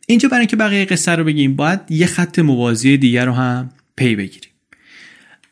[0.06, 4.16] اینجا برای اینکه بقیه قصه رو بگیم؟ باید یه خط موازی دیگر رو هم پی
[4.16, 4.50] بگیریم.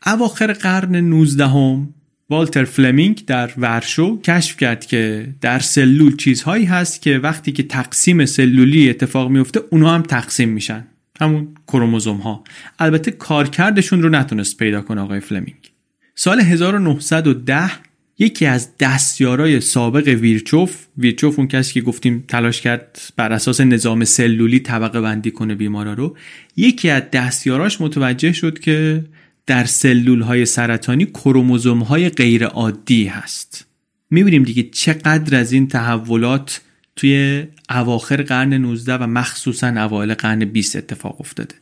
[0.07, 1.95] اواخر قرن 19 هم
[2.31, 8.27] والتر فلمینگ در ورشو کشف کرد که در سلول چیزهایی هست که وقتی که تقسیم
[8.27, 10.87] سلولی اتفاق میفته اونها هم تقسیم میشن.
[11.21, 12.45] همون کروموزوم ها
[12.79, 15.73] البته کارکردشون رو نتونست پیدا کنه آقای فلمینگ.
[16.15, 17.71] سال 1910
[18.19, 24.05] یکی از دستیارای سابق ویرچوف ویرچوف اون کسی که گفتیم تلاش کرد بر اساس نظام
[24.05, 26.17] سلولی طبقه بندی کنه بیمارا رو
[26.57, 29.05] یکی از دستیاراش متوجه شد که
[29.47, 33.67] در سلول های سرطانی کروموزوم های غیر عادی هست.
[34.11, 36.61] می‌بینیم دیگه چقدر از این تحولات
[37.01, 41.55] توی اواخر قرن 19 و مخصوصا اوایل قرن 20 اتفاق افتاده.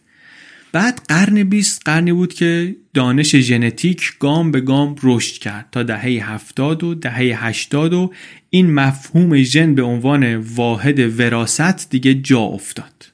[0.73, 6.33] بعد قرن 20 قرنی بود که دانش ژنتیک گام به گام رشد کرد تا دهه
[6.33, 8.13] 70 و دهه 80 و
[8.51, 13.07] این مفهوم ژن به عنوان واحد وراست دیگه جا افتاد.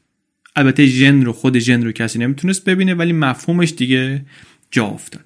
[0.57, 4.25] البته ژن رو خود ژن رو کسی نمی‌تونست ببینه ولی مفهومش دیگه
[4.71, 5.25] جا افتاد.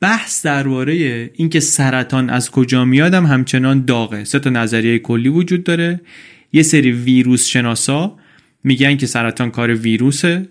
[0.00, 0.94] بحث درباره
[1.34, 4.24] اینکه سرطان از کجا میادم همچنان داغه.
[4.24, 6.00] سه تا نظریه کلی وجود داره.
[6.54, 8.16] یه سری ویروس شناسا
[8.64, 10.48] میگن که سرطان کار ویروسه.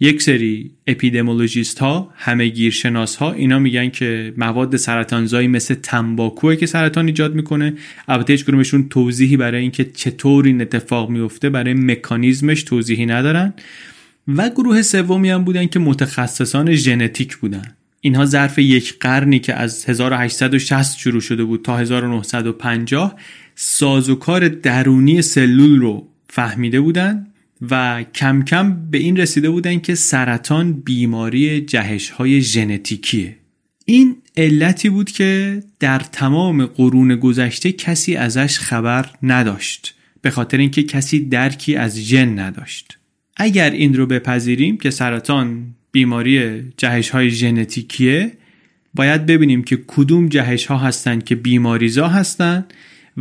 [0.00, 2.74] یک سری اپیدمولوژیست ها همه گیر
[3.18, 7.74] ها اینا میگن که مواد سرطانزایی مثل تنباکوه که سرطان ایجاد می‌کنه.
[8.08, 13.54] البته هیچ کدومشون توضیحی برای اینکه چطور این اتفاق میفته برای مکانیزمش توضیحی ندارن.
[14.28, 17.74] و گروه سومی هم بودن که متخصصان ژنتیک بودن.
[18.04, 23.16] اینها ظرف یک قرنی که از 1860 شروع شده بود تا 1950
[23.54, 27.26] سازوکار درونی سلول رو فهمیده بودن
[27.70, 33.36] و کم کم به این رسیده بودن که سرطان بیماری جهش های ژنتیکیه.
[33.84, 40.82] این علتی بود که در تمام قرون گذشته کسی ازش خبر نداشت به خاطر اینکه
[40.82, 42.98] کسی درکی از ژن نداشت.
[43.36, 48.32] اگر این رو بپذیریم که سرطان بیماری جهش های ژنتیکیه.
[48.94, 52.74] باید ببینیم که کدوم جهش ها هستند که بیماریزا هستند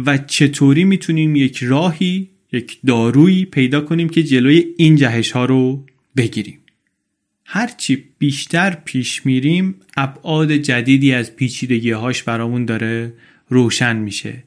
[0.05, 5.85] و چطوری می‌تونیم یک راهی یک دارویی پیدا کنیم که جلوی این جهش ها رو
[6.17, 6.59] بگیریم.
[7.45, 13.13] هرچی بیشتر پیش میریم ابعاد جدیدی از پیچیدگی هاش برامون داره
[13.49, 14.43] روشن میشه.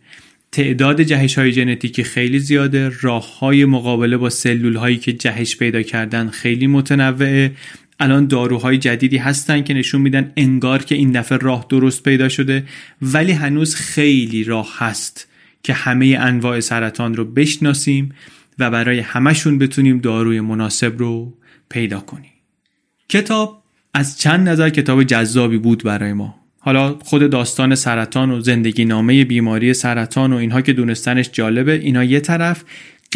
[0.53, 5.83] تعداد جهش های ژنتیکی خیلی زیاده راه های مقابله با سلول هایی که جهش پیدا
[5.83, 7.53] کردن خیلی متنوعه
[8.01, 12.65] الان داروهای جدیدی هستن که نشون میدن انگار که این دفعه راه درست پیدا شده
[13.03, 15.29] ولی هنوز خیلی راه هست
[15.63, 18.15] که همه انواع سرطان رو بشناسیم
[18.59, 21.35] و برای همشون بتونیم داروی مناسب رو
[21.69, 22.33] پیدا کنیم.
[23.09, 23.63] کتاب
[23.95, 26.35] از چند نظر کتاب جذابی بود برای ما.
[26.59, 32.05] حالا خود داستان سرطان و زندگی نامه بیماری سرطان و اینها که دونستنش جالبه اینا
[32.05, 32.65] یه طرف.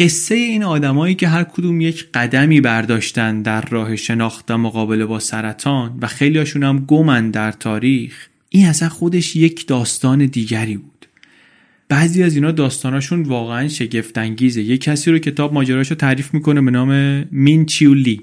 [0.01, 5.19] قصه این آدمایی که هر کدوم یک قدمی برداشتن در راه شناخت و مقابله با
[5.19, 11.05] سرطان و خیلی هاشون هم گمن در تاریخ این اصلا خودش یک داستان دیگری بود.
[11.89, 14.61] بعضی از اینا داستاناشون واقعا شگفتانگیزه.
[14.61, 18.21] یه کسی رو کتاب ماجراشو تعریف می‌کنه به نام مین چیولی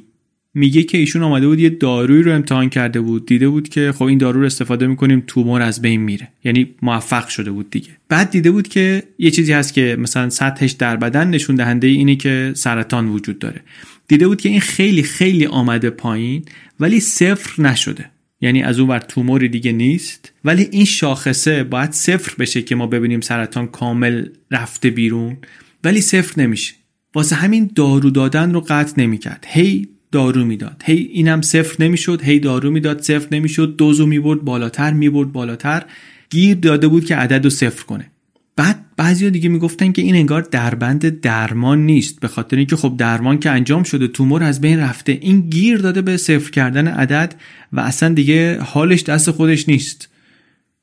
[0.55, 3.27] میگه که ایشون آمده بود یه دارویی رو امتحان کرده بود.
[3.27, 6.29] دیده بود که خب این دارو رو استفاده می‌کنیم تومور از بین میره.
[6.45, 7.89] یعنی موفق شده بود دیگه.
[8.09, 12.17] بعد دیده بود که یه چیزی هست که مثلا سطحش در بدن نشون دهنده اینه
[12.17, 13.61] که سرطان وجود داره.
[14.09, 16.45] دیده بود که این خیلی خیلی آمده پایین
[16.81, 18.11] ولی صفر نشده.
[18.41, 20.33] یعنی از اون بر توموری دیگه نیست.
[20.45, 25.37] ولی این شاخصه باید صفر بشه که ما ببینیم سرطان کامل رفته بیرون
[25.85, 26.75] ولی صفر نمیشه.
[27.15, 29.47] واسه همین دارو دادن رو قطع نمی‌کرد.
[29.49, 30.83] هی دارو می‌داد.
[30.85, 35.83] هی اینم صفر نمی‌شد هی دارو می‌داد صفر نمی‌شد دوزو می‌برد بالاتر می‌برد بالاتر.
[36.31, 38.11] گیر داده بود که عدد رو صفر کنه.
[38.57, 43.39] بعد بعضی دیگه می‌گفتن که این انگار دربند درمان نیست به خاطر اینکه خب درمان
[43.39, 45.19] که انجام شده تومور از بین رفته.
[45.21, 47.35] این گیر داده به صفر کردن عدد
[47.73, 50.09] و اصلا دیگه حالش دست خودش نیست.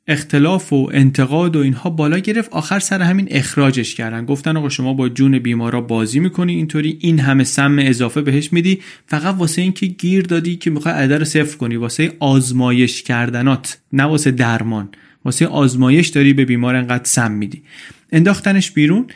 [0.08, 2.50] اختلاف و انتقاد و اینها بالا گرفت.
[2.54, 4.26] آخر سر همین اخراجش کردن.
[4.26, 8.82] گفتن آقا شما با جون بیمارا بازی می‌کنی اینطوری این همه سم اضافه بهش میدی.
[9.08, 11.76] فقط واسه اینکه گیر دادی که می‌خوای عدد رو صفر کنی.
[11.76, 14.90] واسه آزمایش کردنات نه واسه درمان.
[15.26, 17.64] واسه آزمایش داری به بیمار انقدر سم میدی.
[18.12, 19.08] انداختنش بیرون.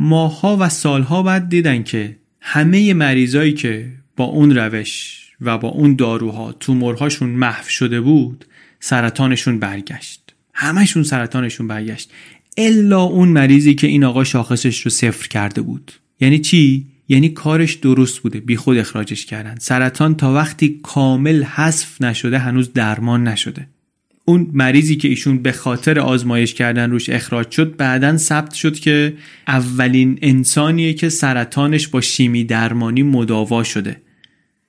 [0.00, 5.94] ماها و سالها بعد دیدن که همه مریضایی که با اون روش و با اون
[5.94, 8.44] داروها تومورهاشون محو شده بود
[8.80, 10.27] سرطانشون برگشت.
[10.60, 12.10] همشون سرطانشون برگشت.
[12.56, 15.92] الا اون مریضی که این آقا شاخصش رو صفر کرده بود.
[16.20, 18.40] یعنی چی؟ یعنی کارش درست بوده.
[18.40, 19.54] بی خود اخراجش کردن.
[19.58, 23.68] سرطان تا وقتی کامل حذف نشده هنوز درمان نشده.
[24.24, 29.14] اون مریضی که ایشون به خاطر آزمایش کردن روش اخراج شد بعدا ثبت شد که
[29.48, 33.96] اولین انسانیه که سرطانش با شیمی درمانی مداوا شده.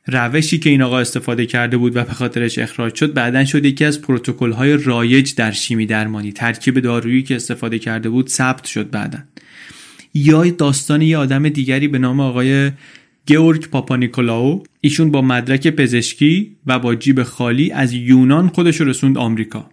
[0.06, 3.86] روشی که این آقا استفاده کرده بود و به خاطرش اخراج شد بعدا شد یکی
[3.86, 6.32] از پروتکل های رایج در شیمی درمانی.
[6.32, 9.20] ترکیب دارویی که استفاده کرده بود ثبت شد بعدا.
[10.14, 12.72] یا داستان یه آدم دیگری به نام آقای
[13.26, 14.64] گیورگ پاپانیکولاو.
[14.82, 19.70] ایشون با مدرک پزشکی و با جیب خالی از یونان خودش رسوند آمریکا.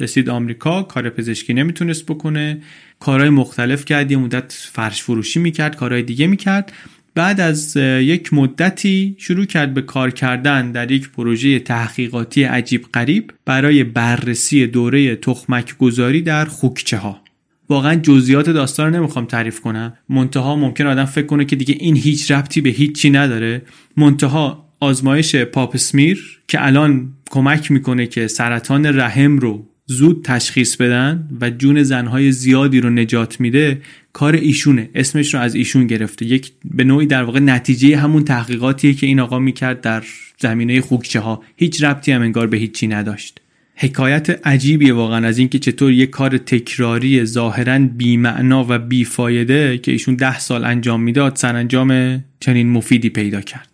[0.00, 2.62] رسید آمریکا کار پزشکی نمی‌تونست بکنه.
[3.00, 6.72] کارهای مختلف کرد یه مدت فرش فروشی می‌کرد کارهای دیگه می‌کرد.
[7.14, 13.32] بعد از یک مدتی شروع کرد به کار کردن در یک پروژه تحقیقاتی عجیب غریب
[13.44, 17.20] برای بررسی دوره تخمک گذاری در خوکچه ها
[17.68, 19.92] واقعا جزئیات داستان رو نمی‌خوام تعریف کنم.
[20.08, 23.62] منتها ممکن آدم فکر کنه که دیگه این هیچ ربطی به هیچی نداره.
[23.96, 31.50] منتها آزمایش پاپسمیر که الان کمک می‌کنه که سرطان رحم رو زود تشخیص بدن و
[31.50, 33.80] جون زنهای زیادی رو نجات میده
[34.12, 34.90] کار ایشونه.
[34.94, 36.26] اسمش رو از ایشون گرفته.
[36.26, 40.04] یک به نوعی در واقع نتیجه همون تحقیقاتیه که این آقا می‌کرد در
[40.38, 43.40] زمینه خوکچه ها هیچ ربطی هم انگار به هیچی نداشت.
[43.76, 50.14] حکایت عجیبیه واقعا از اینکه چطور یک کار تکراری ظاهرا بیمعنا و بیفایده که ایشون
[50.14, 53.73] ده سال انجام می‌داد سرانجام چنین مفیدی پیدا کرد.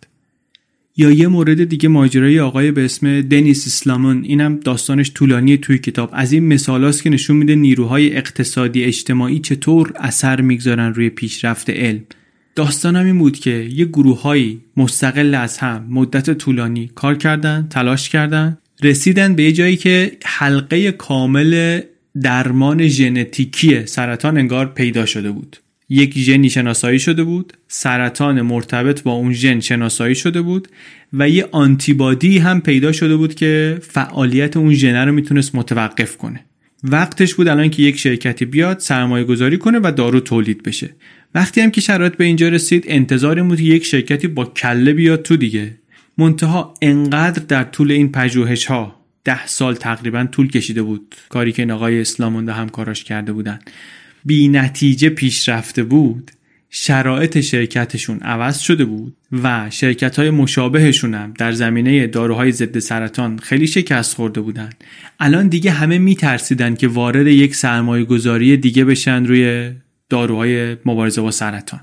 [0.97, 6.09] یا یه مورد دیگه ماجرای آقای به اسم دنیس اسلامون اینم داستانش طولانی توی کتاب.
[6.13, 12.03] از این مثالاست که نشون میده نیروهای اقتصادی اجتماعی چطور اثر می‌گذارن روی پیشرفت علم.
[12.55, 18.57] داستانم این بود که یه گروههایی مستقل از هم مدت طولانی کار کردن تلاش کردن
[18.83, 21.81] رسیدن به یه جایی که حلقه کامل
[22.21, 25.57] درمان ژنتیکی سرطان انگار پیدا شده بود.
[25.93, 30.67] یک ژنی شناسایی شده بود سرطان مرتبط با اون ژن شناسایی شده بود
[31.13, 36.45] و یه آنتیبادی هم پیدا شده بود که فعالیت اون ژن رو می‌تونست متوقف کنه.
[36.83, 40.89] وقتش بود الان که یک شرکتی بیاد سرمایه گذاری کنه و دارو تولید بشه.
[41.35, 45.21] وقتی هم که شرایط به اینجا رسید انتظار بود که یک شرکتی با کله بیاد
[45.21, 45.77] تو دیگه.
[46.17, 51.15] منتها انقدر در طول این پژوهش ها ده سال تقریبا طول کشیده بود.
[51.29, 53.59] کاری که این آقای اسلامونده همکاراش کرده بودن.
[54.25, 56.31] بی نتیجه پیش رفته بود.
[56.73, 63.37] شرایط شرکتشون عوض شده بود و شرکت های مشابهشون هم در زمینه داروهای ضد سرطان
[63.37, 64.69] خیلی شکست خورده بودن.
[65.19, 69.71] الان دیگه همه میترسیدن که وارد یک سرمایه گذاری دیگه بشن روی
[70.09, 71.79] داروهای مبارزه با سرطان.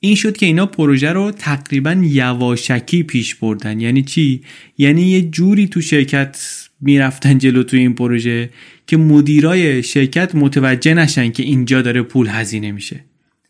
[0.00, 3.80] این شد که اینا پروژه رو تقریبا یواشکی پیش بردن.
[3.80, 4.42] یعنی چی؟
[4.78, 6.38] یعنی یه جوری تو شرکت
[6.80, 8.50] می‌رفتن جلو تو این پروژه
[8.86, 13.04] که مدیرای شرکت متوجه نشن که اینجا داره پول هزینه میشه.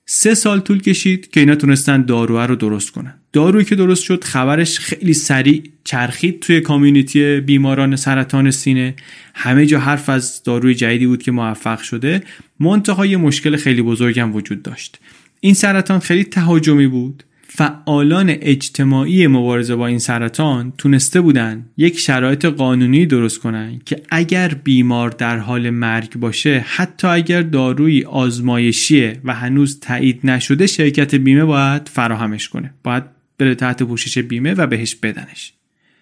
[0.07, 3.15] سه سال طول کشید که اینا تونستن داروه رو درست کنن.
[3.33, 8.95] دارویی که درست شد خبرش خیلی سریع چرخید توی کامیونیتی بیماران سرطان سینه.
[9.35, 12.23] همه جا حرف از داروی جدیدی بود که موفق شده.
[12.61, 14.99] منتها یه مشکل خیلی بزرگم وجود داشت.
[15.41, 17.25] این سرطان خیلی تهاجمی بود.
[17.55, 24.49] فعالان اجتماعی مبارزه با این سرطان تونسته بودن یک شرایط قانونی درست کنن که اگر
[24.49, 31.45] بیمار در حال مرگ باشه حتی اگر داروی آزمایشیه و هنوز تایید نشده شرکت بیمه
[31.45, 32.75] باید فراهمش کنه.
[32.85, 33.05] باید
[33.39, 35.53] بره تحت پوشش بیمه و بهش بدنش.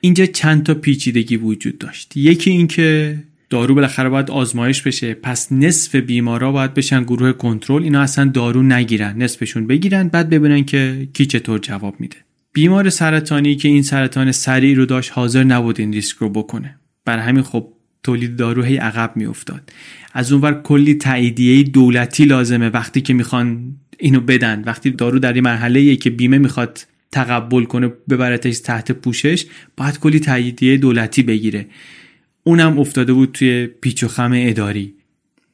[0.01, 2.17] اینجا چند تا پیچیدگی وجود داشت.
[2.17, 3.19] یکی اینکه
[3.51, 5.15] دارو بالاخره باید آزمایش بشه.
[5.15, 7.83] پس نصف بیمارا باید بشن گروه کنترل.
[7.83, 12.17] اینا اصلا دارو نگیرن نصفشون بگیرن بعد ببینن که کی چطور جواب میده.
[12.53, 16.77] بیمار سرطانی که این سرطان سریع رو داشت حاضر نبود این ریسک رو بکنه.
[17.05, 17.73] بر همین خب
[18.03, 19.73] تولید دارو هی عقب میافتاد.
[20.13, 22.69] از اونور کلی تاییدیه دولتی لازمه.
[22.69, 27.93] وقتی که می‌خوان اینو بدن وقتی دارو در این مرحله که بیمه می‌خواد تقبل کنه
[28.11, 29.47] ببرتش تحت پوشش
[29.77, 31.67] باید کلی تاییدیه دولتی بگیره.
[32.51, 34.95] اونم افتاده بود توی پیچ و خم اداری.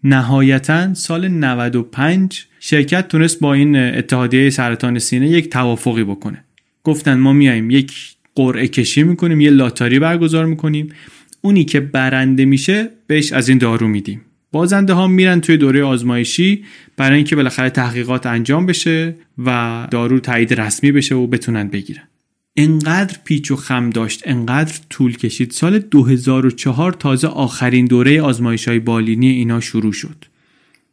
[0.05, 6.45] نهایتا سال 95 شرکت تونست با این اتحادیه سرطان سینه یک توافقی بکنه.
[6.85, 7.93] گفتن ما میایم یک
[8.35, 10.89] قرعه کشی می‌کنیم یه لاتاری برگزار می‌کنیم.
[11.41, 14.21] اونی که برنده میشه بهش از این دارو میدیم.
[14.53, 16.65] بازنده ها میرن توی دوره آزمایشی
[16.97, 22.09] برای اینکه بالاخره تحقیقات انجام بشه و دارو تایید رسمی بشه و بتونن بگیرن.
[22.57, 25.51] انقدر پیچ و خم داشت انقدر طول کشید.
[25.51, 30.25] سال 2004 تازه آخرین دوره آزمایش های بالینی اینا شروع شد.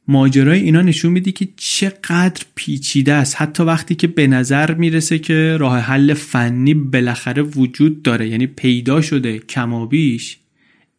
[0.07, 3.35] ماجرای اینا نشون میده که چقدر پیچیده است.
[3.41, 9.01] حتی وقتی که به نظر می‌رسه که راه حل فنی بالاخره وجود داره یعنی پیدا
[9.01, 10.37] شده کمابیش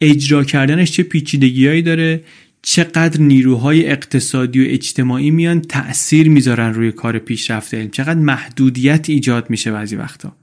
[0.01, 2.25] اجرا کردنش چه پیچیدگیهایی داره
[2.63, 7.91] چقدر نیروهای اقتصادی و اجتماعی میان تأثیر می‌ذارن روی کار پیشرفت علم.
[7.91, 10.37] چقدر محدودیت ایجاد میشه بعضی وقتا.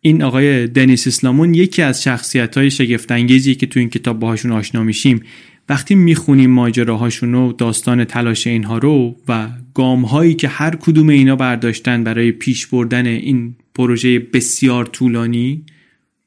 [0.00, 4.82] این آقای دنیس اسلامون یکی از شخصیت های شگفتانگیزی که تو این کتاب باهاشون آشنا
[4.82, 5.22] میشیم.
[5.68, 11.36] وقتی می‌خونیم ماجراهاشون و داستان تلاش اینها رو و گام هایی که هر کدوم اینا
[11.36, 15.64] برداشتن برای پیش بردن این پروژه بسیار طولانی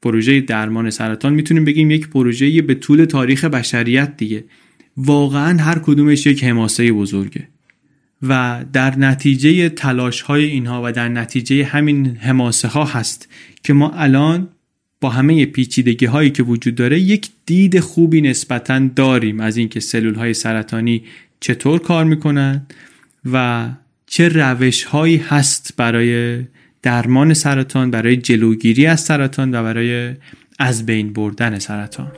[0.02, 4.44] پروژه درمان سرطان می‌تونیم بگیم یک پروژه به طول تاریخ بشریت دیگه.
[4.96, 7.48] واقعا هر کدومش یک حماسه بزرگه.
[8.22, 13.28] و در نتیجه تلاش های اینها و در نتیجه همین حماسه ها هست
[13.62, 14.48] که ما الان
[15.00, 20.14] با همه پیچیدگی هایی که وجود داره یک دید خوبی نسبتا داریم از اینکه سلول
[20.14, 21.02] های سرطانی
[21.40, 22.66] چطور کار می‌کنن
[23.32, 23.68] و
[24.06, 26.42] چه روش هایی هست برای
[26.82, 30.14] درمان سرطان برای جلوگیری از سرطان و برای
[30.58, 32.12] از بین بردن سرطان.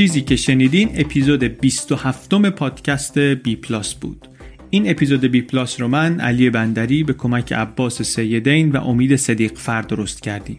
[0.00, 4.28] چیزی که شنیدین اپیزود 27 پادکست بی پلاس بود.
[4.70, 9.52] این اپیزود بی پلاس رو من علی بندری به کمک عباس سیدین و امید صدیق
[9.54, 10.58] فرد درست کردیم.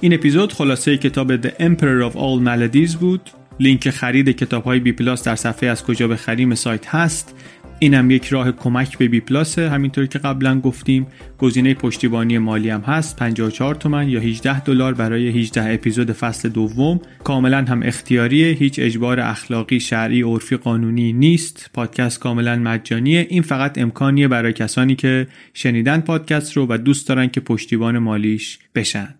[0.00, 3.30] این اپیزود خلاصه کتاب The Emperor of All Maladies بود.
[3.60, 7.34] لینک خرید کتاب های بی پلاس در صفحه از کجا بخریم سایت هست.
[7.82, 11.06] اینم یک راه کمک به بی پلاس همینطور که قبلا گفتیم.
[11.38, 17.00] گزینه پشتیبانی مالی هم هست 54 تومن یا 18 دلار برای 18 اپیزود فصل دوم.
[17.24, 21.70] کاملا هم اختیاریه هیچ اجبار اخلاقی شرعی عرفی قانونی نیست.
[21.74, 23.26] پادکست کاملا مجانیه.
[23.30, 28.58] این فقط امکانیه برای کسانی که شنیدن پادکست رو و دوست دارن که پشتیبان مالیش
[28.74, 29.14] بشن.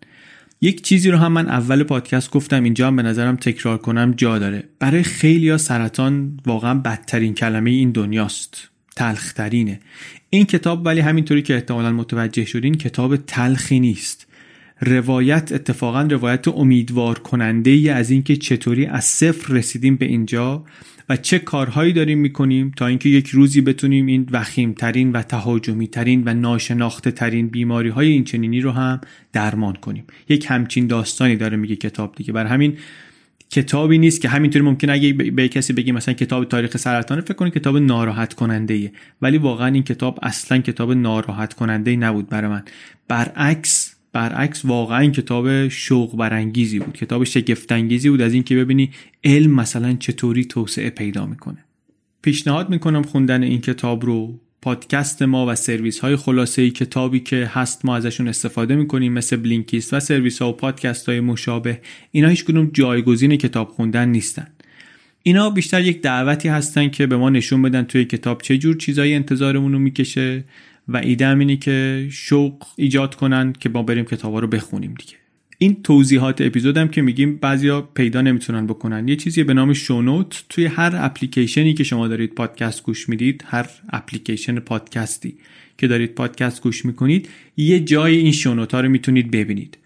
[0.62, 4.38] یک چیزی رو هم من اول پادکست گفتم اینجا هم به نظرم تکرار کنم جا
[4.38, 4.64] داره.
[4.78, 8.68] برای خیلی ها سرطان واقعا بدترین کلمه این دنیاست.
[8.96, 9.80] تلخترینه.
[10.30, 14.26] این کتاب ولی همینطوری که احتمالا متوجه شدین کتاب تلخی نیست.
[14.80, 20.64] روایت اتفاقا روایت امیدوار کننده از اینکه چطوری از صفر رسیدیم به اینجا.
[21.10, 25.88] و چه کارهایی داریم می‌کنیم تا اینکه یک روزی بتونیم این وخیم ترین و تهاجمی
[25.88, 29.00] ترین و ناشناخته ترین بیماری های این چنینی رو هم
[29.32, 30.04] درمان کنیم.
[30.28, 32.32] یک همچین داستانی داره میگه کتاب دیگه.
[32.32, 32.76] بر همین
[33.50, 37.54] کتابی نیست که همینطوری ممکن اگه به کسی بگی مثلا کتاب تاریخ سرطان فکر کنید
[37.54, 38.92] کتاب ناراحت کننده.
[39.22, 42.62] ولی واقعا این کتاب اصلا کتاب ناراحت کننده نبود برای من.
[43.08, 46.96] برعکس برعکس واقعا کتاب شوق برانگیزی بود.
[46.96, 48.90] کتاب شگفت انگیزی بود از اینکه ببینی
[49.24, 51.64] علم مثلا چطوری توسعه پیدا می‌کنه.
[52.22, 57.84] پیشنهاد می‌کنم خوندن این کتاب رو پادکست ما و سرویس های خلاصه کتابی که هست
[57.84, 61.80] ما ازشون استفاده می‌کنیم مثل بلینکیست و سرویس ها و پادکست های مشابه
[62.10, 64.46] اینا هیچ کدوم جایگزین کتاب خوندن نیستن.
[65.22, 69.14] اینا بیشتر یک دعوتی هستن که به ما نشون بدن توی کتاب چه جور چیزایی
[69.14, 70.44] انتظارمون رو می‌کشه.
[70.90, 75.12] و ایده هم اینه که شوق ایجاد کنن که ما بریم کتابا رو بخونیم دیگه.
[75.58, 79.08] این توضیحات اپیزودم که میگیم بعضیا پیدا نمی‌تونن بکنن.
[79.08, 83.66] یه چیزی به نام شونوت توی هر اپلیکیشنی که شما دارید پادکست گوش می‌دید هر
[83.90, 85.34] اپلیکیشن پادکستی
[85.78, 89.78] که دارید پادکست گوش می‌کنید یه جای این show note ها رو می‌تونید ببینید.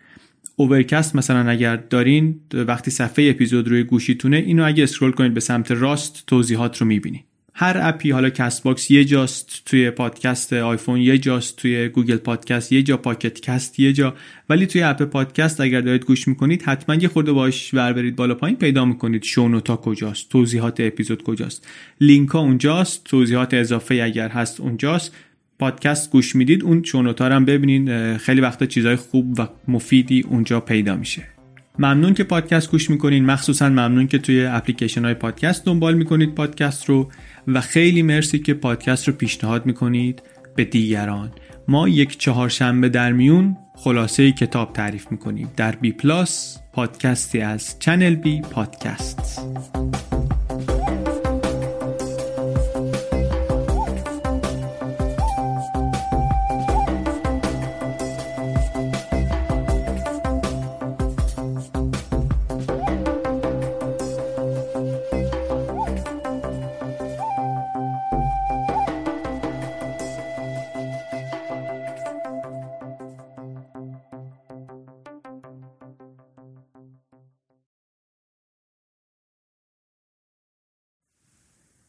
[0.56, 5.70] Overcast مثلا اگر دارین وقتی صفحه اپیزود روی گوشیتونه اینو اگه scroll کنید به سمت
[5.70, 7.24] راست توضیحات رو می‌بینید.
[7.56, 12.82] هر اپی حالا Castbox یه جاست توی پادکست آیفون یه جاست توی Google Podcast یه
[12.82, 14.14] جا Pocket Cast یه جا.
[14.48, 18.34] ولی توی اپ پادکست اگر دارید گوش می‌کنید حتما یه خورده باش ور برید بالا
[18.34, 21.68] پایین پیدا می‌کنید show note ا کجاست توضیحات اپیزود کجاست.
[22.00, 25.14] لینک ها اونجاست توضیحات اضافه اگر هست اونجاست.
[25.58, 28.16] پادکست گوش می‌دید اون show note ا هم ببینید.
[28.16, 31.22] خیلی وقتا چیزهای خوب و مفیدی اونجا پیدا میشه.
[31.78, 33.24] ممنون که پادکست گوش می‌کنین.
[33.24, 37.10] مخصوصا ممنون که توی اپلیکیشن های پادکست دنبال می‌کنید پادکست رو.
[37.48, 40.22] و خیلی مرسی که پادکست رو پیشنهاد می‌کنید.
[40.56, 41.32] به دیگران.
[41.68, 45.50] ما یک چهارشنبه در میون خلاصه کتاب تعریف می‌کنیم.
[45.56, 49.48] در بی پلاس پادکستی از چنل بی پادکست